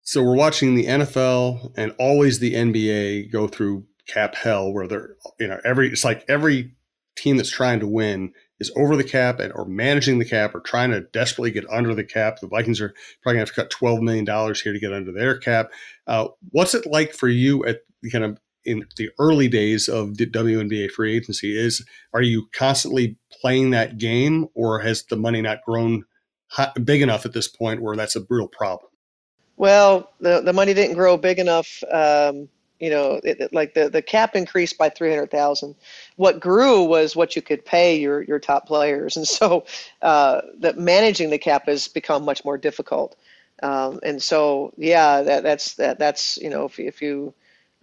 So 0.03 0.23
we're 0.23 0.37
watching 0.37 0.73
the 0.73 0.85
NFL 0.85 1.73
and 1.75 1.93
always 1.99 2.39
the 2.39 2.53
NBA 2.55 3.31
go 3.31 3.47
through 3.47 3.85
cap 4.07 4.35
hell, 4.35 4.71
where 4.71 4.87
they're 4.87 5.17
you 5.37 5.47
know 5.47 5.59
every 5.65 5.91
it's 5.91 6.05
like 6.05 6.23
every 6.29 6.71
team 7.17 7.35
that's 7.35 7.51
trying 7.51 7.81
to 7.81 7.87
win 7.87 8.33
is 8.61 8.71
over 8.77 8.95
the 8.95 9.03
cap 9.03 9.39
and, 9.39 9.51
or 9.53 9.65
managing 9.65 10.19
the 10.19 10.25
cap 10.25 10.53
or 10.53 10.61
trying 10.61 10.91
to 10.91 11.01
desperately 11.01 11.49
get 11.49 11.67
under 11.69 11.95
the 11.95 12.03
cap. 12.03 12.39
The 12.39 12.47
Vikings 12.47 12.79
are 12.79 12.93
probably 13.21 13.39
going 13.39 13.45
to 13.47 13.51
have 13.51 13.55
to 13.55 13.61
cut 13.61 13.71
$12 13.71 14.01
million 14.01 14.25
here 14.55 14.71
to 14.71 14.79
get 14.79 14.93
under 14.93 15.11
their 15.11 15.37
cap. 15.37 15.71
Uh, 16.05 16.27
what's 16.51 16.75
it 16.75 16.85
like 16.85 17.13
for 17.13 17.27
you 17.27 17.65
at 17.65 17.81
kind 18.11 18.23
of 18.23 18.37
in 18.63 18.85
the 18.97 19.09
early 19.19 19.47
days 19.47 19.89
of 19.89 20.17
the 20.17 20.27
WNBA 20.27 20.91
free 20.91 21.17
agency? 21.17 21.57
Is 21.57 21.83
Are 22.13 22.21
you 22.21 22.47
constantly 22.53 23.17
playing 23.41 23.71
that 23.71 23.97
game 23.97 24.47
or 24.53 24.79
has 24.81 25.03
the 25.05 25.17
money 25.17 25.41
not 25.41 25.63
grown 25.63 26.05
big 26.83 27.01
enough 27.01 27.25
at 27.25 27.33
this 27.33 27.47
point 27.47 27.81
where 27.81 27.95
that's 27.95 28.15
a 28.15 28.25
real 28.29 28.47
problem? 28.47 28.91
Well, 29.57 30.11
the, 30.19 30.41
the 30.41 30.53
money 30.53 30.73
didn't 30.75 30.95
grow 30.95 31.17
big 31.17 31.39
enough. 31.39 31.83
Um, 31.91 32.47
you 32.81 32.89
know, 32.89 33.21
it, 33.23 33.39
it, 33.39 33.53
like 33.53 33.75
the, 33.75 33.89
the 33.89 34.01
cap 34.01 34.35
increased 34.35 34.75
by 34.77 34.89
300,000. 34.89 35.75
What 36.15 36.39
grew 36.39 36.83
was 36.83 37.15
what 37.15 37.35
you 37.35 37.41
could 37.41 37.63
pay 37.63 37.99
your, 37.99 38.23
your 38.23 38.39
top 38.39 38.65
players. 38.67 39.15
And 39.17 39.27
so 39.27 39.65
uh, 40.01 40.41
that 40.57 40.79
managing 40.79 41.29
the 41.29 41.37
cap 41.37 41.67
has 41.67 41.87
become 41.87 42.25
much 42.25 42.43
more 42.43 42.57
difficult. 42.57 43.15
Um, 43.61 43.99
and 44.01 44.21
so, 44.21 44.73
yeah, 44.77 45.21
that, 45.21 45.43
that's, 45.43 45.75
that, 45.75 45.99
that's, 45.99 46.37
you 46.37 46.49
know, 46.49 46.65
if, 46.65 46.79
if 46.79 47.03
you 47.03 47.35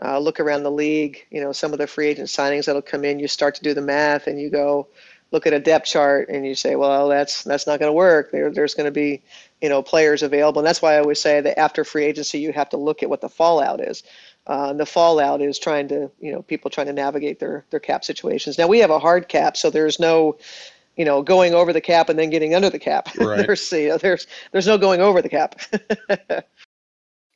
uh, 0.02 0.18
look 0.18 0.40
around 0.40 0.64
the 0.64 0.70
league, 0.70 1.24
you 1.30 1.40
know, 1.40 1.52
some 1.52 1.72
of 1.72 1.78
the 1.78 1.86
free 1.86 2.08
agent 2.08 2.28
signings 2.28 2.64
that'll 2.66 2.82
come 2.82 3.04
in, 3.04 3.20
you 3.20 3.28
start 3.28 3.54
to 3.54 3.62
do 3.62 3.74
the 3.74 3.80
math 3.80 4.26
and 4.26 4.40
you 4.40 4.50
go, 4.50 4.88
look 5.30 5.46
at 5.46 5.52
a 5.52 5.60
depth 5.60 5.86
chart 5.86 6.28
and 6.28 6.46
you 6.46 6.54
say, 6.54 6.74
well, 6.76 7.08
that's 7.08 7.44
that's 7.44 7.66
not 7.66 7.78
going 7.78 7.88
to 7.88 7.94
work. 7.94 8.30
There, 8.32 8.50
there's 8.50 8.74
going 8.74 8.86
to 8.86 8.92
be, 8.92 9.22
you 9.60 9.68
know, 9.68 9.82
players 9.82 10.22
available, 10.22 10.60
and 10.60 10.66
that's 10.66 10.82
why 10.82 10.94
I 10.94 11.00
always 11.00 11.20
say 11.20 11.40
that 11.40 11.58
after 11.58 11.84
free 11.84 12.04
agency, 12.04 12.38
you 12.38 12.52
have 12.52 12.70
to 12.70 12.76
look 12.76 13.02
at 13.02 13.10
what 13.10 13.20
the 13.20 13.28
fallout 13.28 13.80
is. 13.80 14.02
Uh, 14.48 14.72
the 14.72 14.86
fallout 14.86 15.42
is 15.42 15.58
trying 15.58 15.88
to, 15.88 16.10
you 16.20 16.32
know, 16.32 16.40
people 16.40 16.70
trying 16.70 16.86
to 16.86 16.92
navigate 16.92 17.38
their 17.38 17.66
their 17.70 17.80
cap 17.80 18.02
situations. 18.02 18.56
Now 18.56 18.66
we 18.66 18.78
have 18.78 18.90
a 18.90 18.98
hard 18.98 19.28
cap, 19.28 19.56
so 19.56 19.68
there's 19.68 20.00
no, 20.00 20.38
you 20.96 21.04
know, 21.04 21.22
going 21.22 21.54
over 21.54 21.72
the 21.72 21.82
cap 21.82 22.08
and 22.08 22.18
then 22.18 22.30
getting 22.30 22.54
under 22.54 22.70
the 22.70 22.78
cap. 22.78 23.08
Right. 23.18 23.46
there's, 23.46 23.70
you 23.70 23.88
know, 23.88 23.98
there's 23.98 24.26
there's 24.52 24.66
no 24.66 24.78
going 24.78 25.02
over 25.02 25.20
the 25.20 25.28
cap. 25.28 25.60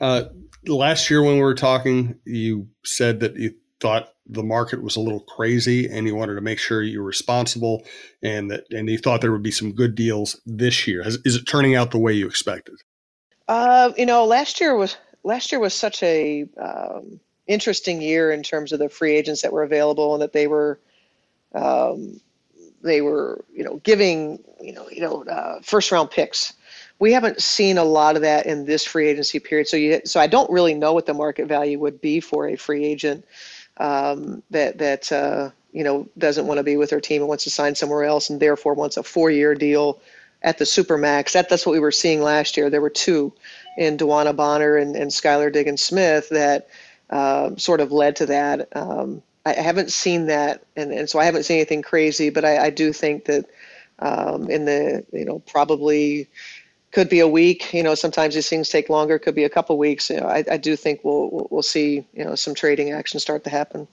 uh, 0.00 0.24
last 0.66 1.10
year 1.10 1.22
when 1.22 1.34
we 1.34 1.42
were 1.42 1.54
talking, 1.54 2.18
you 2.24 2.68
said 2.82 3.20
that 3.20 3.36
you 3.36 3.54
thought 3.78 4.14
the 4.26 4.42
market 4.42 4.82
was 4.82 4.96
a 4.96 5.00
little 5.00 5.20
crazy 5.20 5.90
and 5.90 6.06
you 6.06 6.14
wanted 6.14 6.36
to 6.36 6.40
make 6.40 6.58
sure 6.58 6.82
you 6.82 7.00
were 7.00 7.06
responsible 7.06 7.84
and 8.22 8.50
that 8.50 8.64
and 8.70 8.88
you 8.88 8.96
thought 8.96 9.20
there 9.20 9.32
would 9.32 9.42
be 9.42 9.50
some 9.50 9.72
good 9.72 9.94
deals 9.94 10.40
this 10.46 10.86
year. 10.86 11.06
Is, 11.06 11.18
is 11.26 11.36
it 11.36 11.44
turning 11.44 11.74
out 11.74 11.90
the 11.90 11.98
way 11.98 12.14
you 12.14 12.26
expected? 12.26 12.76
Uh, 13.48 13.92
you 13.98 14.06
know, 14.06 14.24
last 14.24 14.60
year 14.60 14.76
was 14.76 14.96
last 15.24 15.52
year 15.52 15.60
was 15.60 15.74
such 15.74 16.02
a 16.02 16.46
um, 16.60 17.20
interesting 17.46 18.00
year 18.00 18.32
in 18.32 18.42
terms 18.42 18.72
of 18.72 18.78
the 18.78 18.88
free 18.88 19.14
agents 19.14 19.42
that 19.42 19.52
were 19.52 19.62
available 19.62 20.14
and 20.14 20.22
that 20.22 20.32
they 20.32 20.46
were 20.46 20.78
um, 21.54 22.20
they 22.82 23.00
were 23.00 23.44
you 23.54 23.64
know 23.64 23.76
giving 23.84 24.42
you 24.60 24.72
know 24.72 24.88
you 24.90 25.00
know 25.00 25.24
uh, 25.24 25.60
first 25.62 25.92
round 25.92 26.10
picks. 26.10 26.54
We 26.98 27.12
haven't 27.12 27.42
seen 27.42 27.78
a 27.78 27.84
lot 27.84 28.14
of 28.14 28.22
that 28.22 28.46
in 28.46 28.64
this 28.64 28.84
free 28.84 29.08
agency 29.08 29.40
period. 29.40 29.68
So 29.68 29.76
you 29.76 30.00
so 30.04 30.20
I 30.20 30.26
don't 30.26 30.50
really 30.50 30.74
know 30.74 30.92
what 30.92 31.06
the 31.06 31.14
market 31.14 31.46
value 31.46 31.78
would 31.78 32.00
be 32.00 32.20
for 32.20 32.48
a 32.48 32.56
free 32.56 32.84
agent 32.84 33.24
um, 33.78 34.42
that 34.50 34.78
that 34.78 35.10
uh, 35.12 35.50
you 35.72 35.84
know 35.84 36.08
doesn't 36.18 36.46
want 36.46 36.58
to 36.58 36.64
be 36.64 36.76
with 36.76 36.90
their 36.90 37.00
team 37.00 37.22
and 37.22 37.28
wants 37.28 37.44
to 37.44 37.50
sign 37.50 37.74
somewhere 37.74 38.04
else 38.04 38.30
and 38.30 38.40
therefore 38.40 38.74
wants 38.74 38.96
a 38.96 39.02
four 39.02 39.30
year 39.30 39.54
deal 39.54 40.00
at 40.42 40.58
the 40.58 40.64
supermax. 40.64 41.32
That 41.32 41.48
that's 41.48 41.66
what 41.66 41.72
we 41.72 41.80
were 41.80 41.92
seeing 41.92 42.20
last 42.20 42.56
year. 42.56 42.70
There 42.70 42.80
were 42.80 42.90
two 42.90 43.32
in 43.76 43.96
DeWanna 43.96 44.34
Bonner 44.34 44.76
and, 44.76 44.96
and 44.96 45.10
Skylar 45.10 45.52
Diggins 45.52 45.82
Smith 45.82 46.28
that 46.30 46.68
uh, 47.10 47.56
sort 47.56 47.80
of 47.80 47.92
led 47.92 48.16
to 48.16 48.26
that. 48.26 48.68
Um, 48.76 49.22
I 49.44 49.54
haven't 49.54 49.90
seen 49.90 50.26
that, 50.26 50.64
and, 50.76 50.92
and 50.92 51.10
so 51.10 51.18
I 51.18 51.24
haven't 51.24 51.44
seen 51.44 51.56
anything 51.56 51.82
crazy, 51.82 52.30
but 52.30 52.44
I, 52.44 52.66
I 52.66 52.70
do 52.70 52.92
think 52.92 53.24
that 53.24 53.46
um, 53.98 54.48
in 54.48 54.64
the, 54.64 55.04
you 55.12 55.24
know, 55.24 55.40
probably 55.40 56.28
could 56.92 57.08
be 57.08 57.20
a 57.20 57.28
week. 57.28 57.72
You 57.72 57.82
know, 57.82 57.94
sometimes 57.94 58.34
these 58.34 58.48
things 58.48 58.68
take 58.68 58.88
longer. 58.88 59.18
Could 59.18 59.34
be 59.34 59.44
a 59.44 59.48
couple 59.48 59.76
weeks. 59.78 60.10
You 60.10 60.20
know, 60.20 60.26
I, 60.26 60.44
I 60.50 60.56
do 60.58 60.76
think 60.76 61.00
we'll 61.02 61.48
we'll 61.50 61.62
see 61.62 62.06
you 62.12 62.24
know 62.24 62.34
some 62.34 62.54
trading 62.54 62.92
action 62.92 63.18
start 63.18 63.44
to 63.44 63.50
happen. 63.50 63.88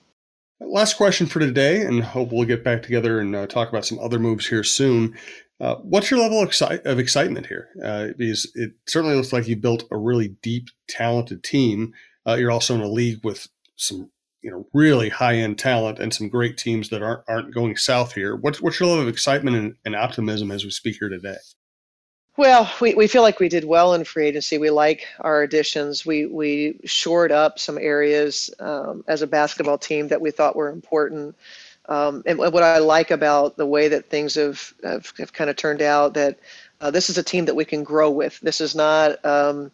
Last 0.60 0.94
question 0.94 1.26
for 1.26 1.40
today, 1.40 1.82
and 1.82 2.02
hope 2.02 2.32
we'll 2.32 2.44
get 2.44 2.62
back 2.62 2.82
together 2.82 3.18
and 3.20 3.34
uh, 3.34 3.46
talk 3.46 3.70
about 3.70 3.86
some 3.86 3.98
other 3.98 4.18
moves 4.18 4.46
here 4.46 4.62
soon. 4.62 5.16
Uh, 5.60 5.76
what's 5.76 6.10
your 6.10 6.20
level 6.20 6.42
of, 6.42 6.48
exci- 6.48 6.84
of 6.86 6.98
excitement 6.98 7.46
here? 7.46 7.68
Uh, 7.84 8.08
because 8.16 8.50
it 8.54 8.72
certainly 8.86 9.14
looks 9.14 9.32
like 9.32 9.46
you 9.46 9.56
built 9.56 9.84
a 9.90 9.96
really 9.96 10.28
deep, 10.42 10.68
talented 10.88 11.44
team. 11.44 11.92
Uh, 12.26 12.34
you're 12.34 12.50
also 12.50 12.74
in 12.74 12.80
a 12.80 12.88
league 12.88 13.22
with 13.22 13.46
some, 13.76 14.10
you 14.40 14.50
know, 14.50 14.66
really 14.72 15.10
high 15.10 15.36
end 15.36 15.58
talent 15.58 15.98
and 15.98 16.14
some 16.14 16.28
great 16.28 16.56
teams 16.56 16.88
that 16.88 17.02
aren't 17.02 17.22
aren't 17.28 17.54
going 17.54 17.76
south 17.76 18.14
here. 18.14 18.36
What's 18.36 18.62
what's 18.62 18.80
your 18.80 18.88
level 18.88 19.02
of 19.02 19.08
excitement 19.08 19.56
and, 19.56 19.74
and 19.84 19.94
optimism 19.94 20.50
as 20.50 20.64
we 20.64 20.70
speak 20.70 20.96
here 20.98 21.10
today? 21.10 21.36
Well, 22.36 22.72
we, 22.80 22.94
we 22.94 23.06
feel 23.06 23.20
like 23.20 23.38
we 23.38 23.50
did 23.50 23.64
well 23.64 23.92
in 23.92 24.04
free 24.04 24.28
agency. 24.28 24.56
We 24.56 24.70
like 24.70 25.06
our 25.20 25.42
additions. 25.42 26.06
We 26.06 26.24
we 26.24 26.80
shored 26.86 27.32
up 27.32 27.58
some 27.58 27.76
areas 27.76 28.48
um, 28.60 29.04
as 29.08 29.20
a 29.20 29.26
basketball 29.26 29.76
team 29.76 30.08
that 30.08 30.22
we 30.22 30.30
thought 30.30 30.56
were 30.56 30.70
important. 30.70 31.36
Um, 31.90 32.22
and 32.24 32.38
what 32.38 32.62
I 32.62 32.78
like 32.78 33.10
about 33.10 33.56
the 33.56 33.66
way 33.66 33.88
that 33.88 34.08
things 34.08 34.36
have, 34.36 34.72
have, 34.84 35.12
have 35.18 35.32
kind 35.32 35.50
of 35.50 35.56
turned 35.56 35.82
out 35.82 36.14
that 36.14 36.38
uh, 36.80 36.90
this 36.90 37.10
is 37.10 37.18
a 37.18 37.22
team 37.22 37.46
that 37.46 37.56
we 37.56 37.64
can 37.64 37.82
grow 37.82 38.10
with. 38.10 38.38
This 38.40 38.60
is 38.60 38.76
not, 38.76 39.22
um, 39.24 39.72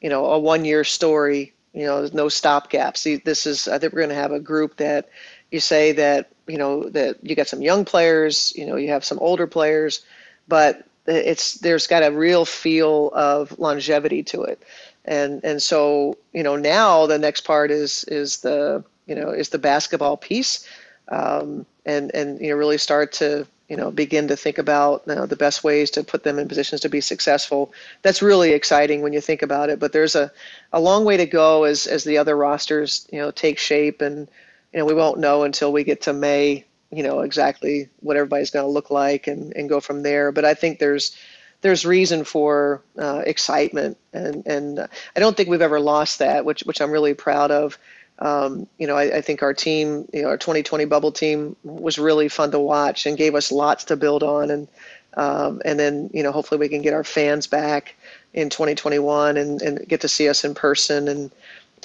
you 0.00 0.08
know, 0.08 0.24
a 0.24 0.38
one-year 0.38 0.82
story. 0.82 1.52
You 1.74 1.84
know, 1.84 1.98
there's 1.98 2.14
no 2.14 2.26
stopgaps. 2.26 3.22
This 3.22 3.46
is. 3.46 3.68
I 3.68 3.78
think 3.78 3.92
we're 3.92 4.00
going 4.00 4.08
to 4.08 4.14
have 4.14 4.32
a 4.32 4.40
group 4.40 4.78
that 4.78 5.10
you 5.50 5.60
say 5.60 5.92
that 5.92 6.30
you 6.46 6.56
know 6.56 6.88
that 6.88 7.18
you 7.22 7.36
got 7.36 7.46
some 7.46 7.62
young 7.62 7.84
players. 7.84 8.52
You 8.56 8.66
know, 8.66 8.76
you 8.76 8.88
have 8.88 9.04
some 9.04 9.18
older 9.18 9.46
players, 9.46 10.04
but 10.48 10.86
it's 11.06 11.54
there's 11.54 11.86
got 11.86 12.02
a 12.02 12.10
real 12.10 12.44
feel 12.46 13.10
of 13.14 13.56
longevity 13.58 14.22
to 14.24 14.42
it. 14.42 14.62
And 15.04 15.44
and 15.44 15.62
so 15.62 16.16
you 16.32 16.42
know 16.42 16.56
now 16.56 17.06
the 17.06 17.18
next 17.18 17.42
part 17.42 17.70
is 17.70 18.04
is 18.04 18.38
the 18.38 18.82
you 19.06 19.14
know 19.14 19.30
is 19.30 19.50
the 19.50 19.58
basketball 19.58 20.16
piece 20.16 20.66
um, 21.10 21.66
and 21.86 22.14
and 22.14 22.40
you 22.40 22.50
know 22.50 22.56
really 22.56 22.78
start 22.78 23.12
to 23.12 23.46
you 23.68 23.76
know 23.76 23.90
begin 23.90 24.28
to 24.28 24.36
think 24.36 24.58
about 24.58 25.02
you 25.06 25.14
know, 25.14 25.26
the 25.26 25.36
best 25.36 25.64
ways 25.64 25.90
to 25.92 26.04
put 26.04 26.22
them 26.24 26.38
in 26.38 26.48
positions 26.48 26.80
to 26.82 26.88
be 26.88 27.00
successful. 27.00 27.72
That's 28.02 28.22
really 28.22 28.52
exciting 28.52 29.02
when 29.02 29.12
you 29.12 29.20
think 29.20 29.42
about 29.42 29.70
it. 29.70 29.78
But 29.78 29.92
there's 29.92 30.14
a, 30.14 30.32
a 30.72 30.80
long 30.80 31.04
way 31.04 31.16
to 31.16 31.26
go 31.26 31.64
as 31.64 31.86
as 31.86 32.04
the 32.04 32.18
other 32.18 32.36
rosters 32.36 33.06
you 33.12 33.18
know 33.18 33.30
take 33.30 33.58
shape, 33.58 34.00
and 34.00 34.28
you 34.72 34.78
know 34.78 34.84
we 34.84 34.94
won't 34.94 35.18
know 35.18 35.44
until 35.44 35.72
we 35.72 35.84
get 35.84 36.02
to 36.02 36.12
May. 36.12 36.64
You 36.90 37.02
know 37.02 37.20
exactly 37.20 37.88
what 38.00 38.16
everybody's 38.16 38.50
going 38.50 38.64
to 38.64 38.70
look 38.70 38.90
like, 38.90 39.26
and 39.26 39.54
and 39.54 39.68
go 39.68 39.80
from 39.80 40.02
there. 40.02 40.32
But 40.32 40.44
I 40.44 40.54
think 40.54 40.78
there's 40.78 41.16
there's 41.60 41.84
reason 41.84 42.24
for 42.24 42.82
uh, 42.98 43.22
excitement, 43.26 43.98
and 44.12 44.46
and 44.46 44.80
I 44.80 45.20
don't 45.20 45.36
think 45.36 45.48
we've 45.48 45.60
ever 45.62 45.80
lost 45.80 46.20
that, 46.20 46.44
which 46.44 46.62
which 46.62 46.80
I'm 46.80 46.90
really 46.90 47.14
proud 47.14 47.50
of. 47.50 47.78
Um, 48.20 48.66
you 48.78 48.86
know, 48.86 48.96
I, 48.96 49.18
I, 49.18 49.20
think 49.20 49.42
our 49.42 49.54
team, 49.54 50.08
you 50.12 50.22
know, 50.22 50.28
our 50.28 50.36
2020 50.36 50.86
bubble 50.86 51.12
team 51.12 51.54
was 51.62 52.00
really 52.00 52.28
fun 52.28 52.50
to 52.50 52.58
watch 52.58 53.06
and 53.06 53.16
gave 53.16 53.36
us 53.36 53.52
lots 53.52 53.84
to 53.84 53.96
build 53.96 54.24
on. 54.24 54.50
And 54.50 54.68
um, 55.14 55.62
and 55.64 55.78
then, 55.78 56.10
you 56.12 56.22
know, 56.22 56.32
hopefully 56.32 56.58
we 56.58 56.68
can 56.68 56.82
get 56.82 56.94
our 56.94 57.04
fans 57.04 57.46
back 57.46 57.94
in 58.34 58.50
2021 58.50 59.36
and, 59.36 59.62
and 59.62 59.88
get 59.88 60.00
to 60.00 60.08
see 60.08 60.28
us 60.28 60.44
in 60.44 60.54
person. 60.54 61.06
And 61.06 61.30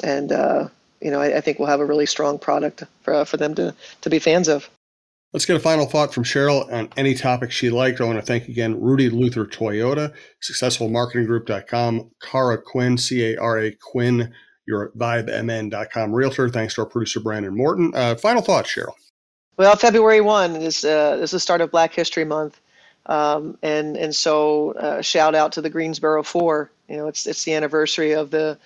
and 0.03 0.31
uh, 0.31 0.67
you 1.01 1.11
know, 1.11 1.21
I, 1.21 1.37
I, 1.37 1.41
think 1.41 1.59
we'll 1.59 1.67
have 1.67 1.79
a 1.79 1.85
really 1.85 2.05
strong 2.05 2.39
product 2.39 2.83
for 3.03 3.25
for 3.25 3.37
them 3.37 3.53
to 3.55 3.75
to 4.01 4.09
be 4.09 4.19
fans 4.19 4.47
of. 4.47 4.69
Let's 5.33 5.45
get 5.45 5.55
a 5.55 5.59
final 5.59 5.87
thought 5.87 6.13
from 6.13 6.23
Cheryl 6.23 6.71
on 6.71 6.89
any 6.95 7.15
topic 7.15 7.51
she 7.51 7.71
liked. 7.71 7.99
I 7.99 8.05
want 8.05 8.19
to 8.19 8.25
thank 8.25 8.47
again 8.47 8.79
Rudy 8.79 9.09
Luther 9.09 9.45
Toyota, 9.45 10.13
successfulmarketinggroup.com, 10.41 12.11
Cara 12.21 12.61
Quinn, 12.61 12.97
C 12.97 13.33
A 13.33 13.37
R 13.37 13.59
A 13.59 13.71
Quinn 13.71 14.33
your 14.65 14.89
vibemn.com 14.97 16.13
realtor. 16.13 16.49
Thanks 16.49 16.75
to 16.75 16.81
our 16.81 16.87
producer, 16.87 17.19
Brandon 17.19 17.55
Morton. 17.55 17.91
Uh, 17.93 18.15
final 18.15 18.41
thoughts, 18.41 18.73
Cheryl. 18.73 18.93
Well, 19.57 19.75
February 19.75 20.21
1 20.21 20.55
is, 20.55 20.83
uh, 20.83 21.19
is 21.21 21.31
the 21.31 21.39
start 21.39 21.61
of 21.61 21.71
Black 21.71 21.93
History 21.93 22.25
Month. 22.25 22.59
Um, 23.05 23.57
and, 23.61 23.97
and 23.97 24.15
so 24.15 24.71
uh, 24.71 25.01
shout 25.01 25.35
out 25.35 25.51
to 25.53 25.61
the 25.61 25.69
Greensboro 25.69 26.23
Four. 26.23 26.71
You 26.87 26.97
know, 26.97 27.07
it's, 27.07 27.27
it's 27.27 27.43
the 27.43 27.53
anniversary 27.53 28.13
of 28.13 28.31
the, 28.31 28.57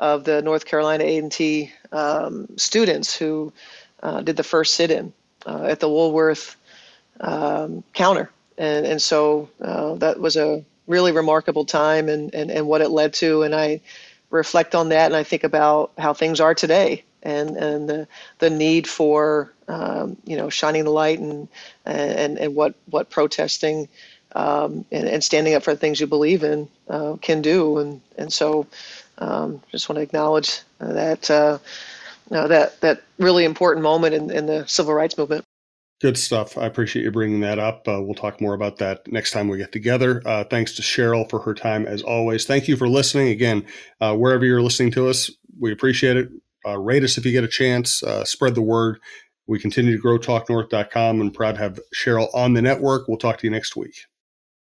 of 0.00 0.24
the 0.24 0.42
North 0.42 0.64
Carolina 0.64 1.04
A&T 1.04 1.70
um, 1.92 2.48
students 2.56 3.14
who 3.14 3.52
uh, 4.02 4.20
did 4.22 4.36
the 4.36 4.42
first 4.42 4.74
sit-in 4.74 5.12
uh, 5.46 5.64
at 5.64 5.80
the 5.80 5.88
Woolworth 5.88 6.56
um, 7.20 7.84
counter. 7.92 8.30
And, 8.58 8.86
and 8.86 9.00
so 9.00 9.48
uh, 9.60 9.94
that 9.96 10.18
was 10.18 10.36
a 10.36 10.64
really 10.86 11.12
remarkable 11.12 11.64
time 11.64 12.08
and, 12.08 12.34
and, 12.34 12.50
and 12.50 12.66
what 12.66 12.80
it 12.80 12.88
led 12.90 13.12
to. 13.14 13.42
And 13.42 13.54
I, 13.54 13.80
reflect 14.32 14.74
on 14.74 14.90
that 14.90 15.06
and 15.06 15.16
I 15.16 15.24
think 15.24 15.44
about 15.44 15.92
how 15.98 16.14
things 16.14 16.40
are 16.40 16.54
today 16.54 17.04
and, 17.22 17.56
and 17.56 17.88
the, 17.88 18.08
the 18.40 18.50
need 18.50 18.88
for 18.88 19.52
um, 19.68 20.16
you 20.24 20.36
know 20.36 20.50
shining 20.50 20.84
the 20.84 20.90
light 20.90 21.20
and 21.20 21.48
and, 21.86 22.38
and 22.38 22.56
what 22.56 22.74
what 22.90 23.10
protesting 23.10 23.88
um, 24.34 24.84
and, 24.92 25.08
and 25.08 25.24
standing 25.24 25.54
up 25.54 25.62
for 25.62 25.74
the 25.74 25.80
things 25.80 26.00
you 26.00 26.08
believe 26.08 26.42
in 26.44 26.68
uh, 26.90 27.16
can 27.22 27.42
do 27.42 27.78
and 27.78 28.00
and 28.18 28.32
so 28.32 28.66
um, 29.18 29.62
just 29.70 29.88
want 29.88 29.98
to 29.98 30.02
acknowledge 30.02 30.60
that 30.80 31.30
uh, 31.30 31.58
you 32.30 32.36
know, 32.38 32.48
that 32.48 32.80
that 32.80 33.02
really 33.18 33.44
important 33.44 33.84
moment 33.84 34.14
in, 34.14 34.30
in 34.30 34.46
the 34.46 34.66
civil 34.66 34.94
rights 34.94 35.18
movement. 35.18 35.44
Good 36.02 36.18
stuff. 36.18 36.58
I 36.58 36.66
appreciate 36.66 37.04
you 37.04 37.12
bringing 37.12 37.38
that 37.40 37.60
up. 37.60 37.86
Uh, 37.86 38.02
we'll 38.02 38.16
talk 38.16 38.40
more 38.40 38.54
about 38.54 38.78
that 38.78 39.06
next 39.06 39.30
time 39.30 39.46
we 39.46 39.56
get 39.56 39.70
together. 39.70 40.20
Uh, 40.26 40.42
thanks 40.42 40.74
to 40.74 40.82
Cheryl 40.82 41.30
for 41.30 41.38
her 41.38 41.54
time 41.54 41.86
as 41.86 42.02
always. 42.02 42.44
Thank 42.44 42.66
you 42.66 42.76
for 42.76 42.88
listening. 42.88 43.28
Again, 43.28 43.64
uh, 44.00 44.16
wherever 44.16 44.44
you're 44.44 44.62
listening 44.62 44.90
to 44.92 45.08
us, 45.08 45.30
we 45.60 45.70
appreciate 45.70 46.16
it. 46.16 46.28
Uh, 46.66 46.76
rate 46.76 47.04
us 47.04 47.18
if 47.18 47.24
you 47.24 47.30
get 47.30 47.44
a 47.44 47.48
chance. 47.48 48.02
Uh, 48.02 48.24
spread 48.24 48.56
the 48.56 48.62
word. 48.62 48.98
We 49.46 49.60
continue 49.60 49.92
to 49.92 50.02
grow 50.02 50.18
talknorth.com 50.18 51.20
and 51.20 51.32
proud 51.32 51.52
to 51.52 51.60
have 51.60 51.78
Cheryl 51.94 52.34
on 52.34 52.54
the 52.54 52.62
network. 52.62 53.06
We'll 53.06 53.16
talk 53.16 53.38
to 53.38 53.46
you 53.46 53.52
next 53.52 53.76
week. 53.76 53.94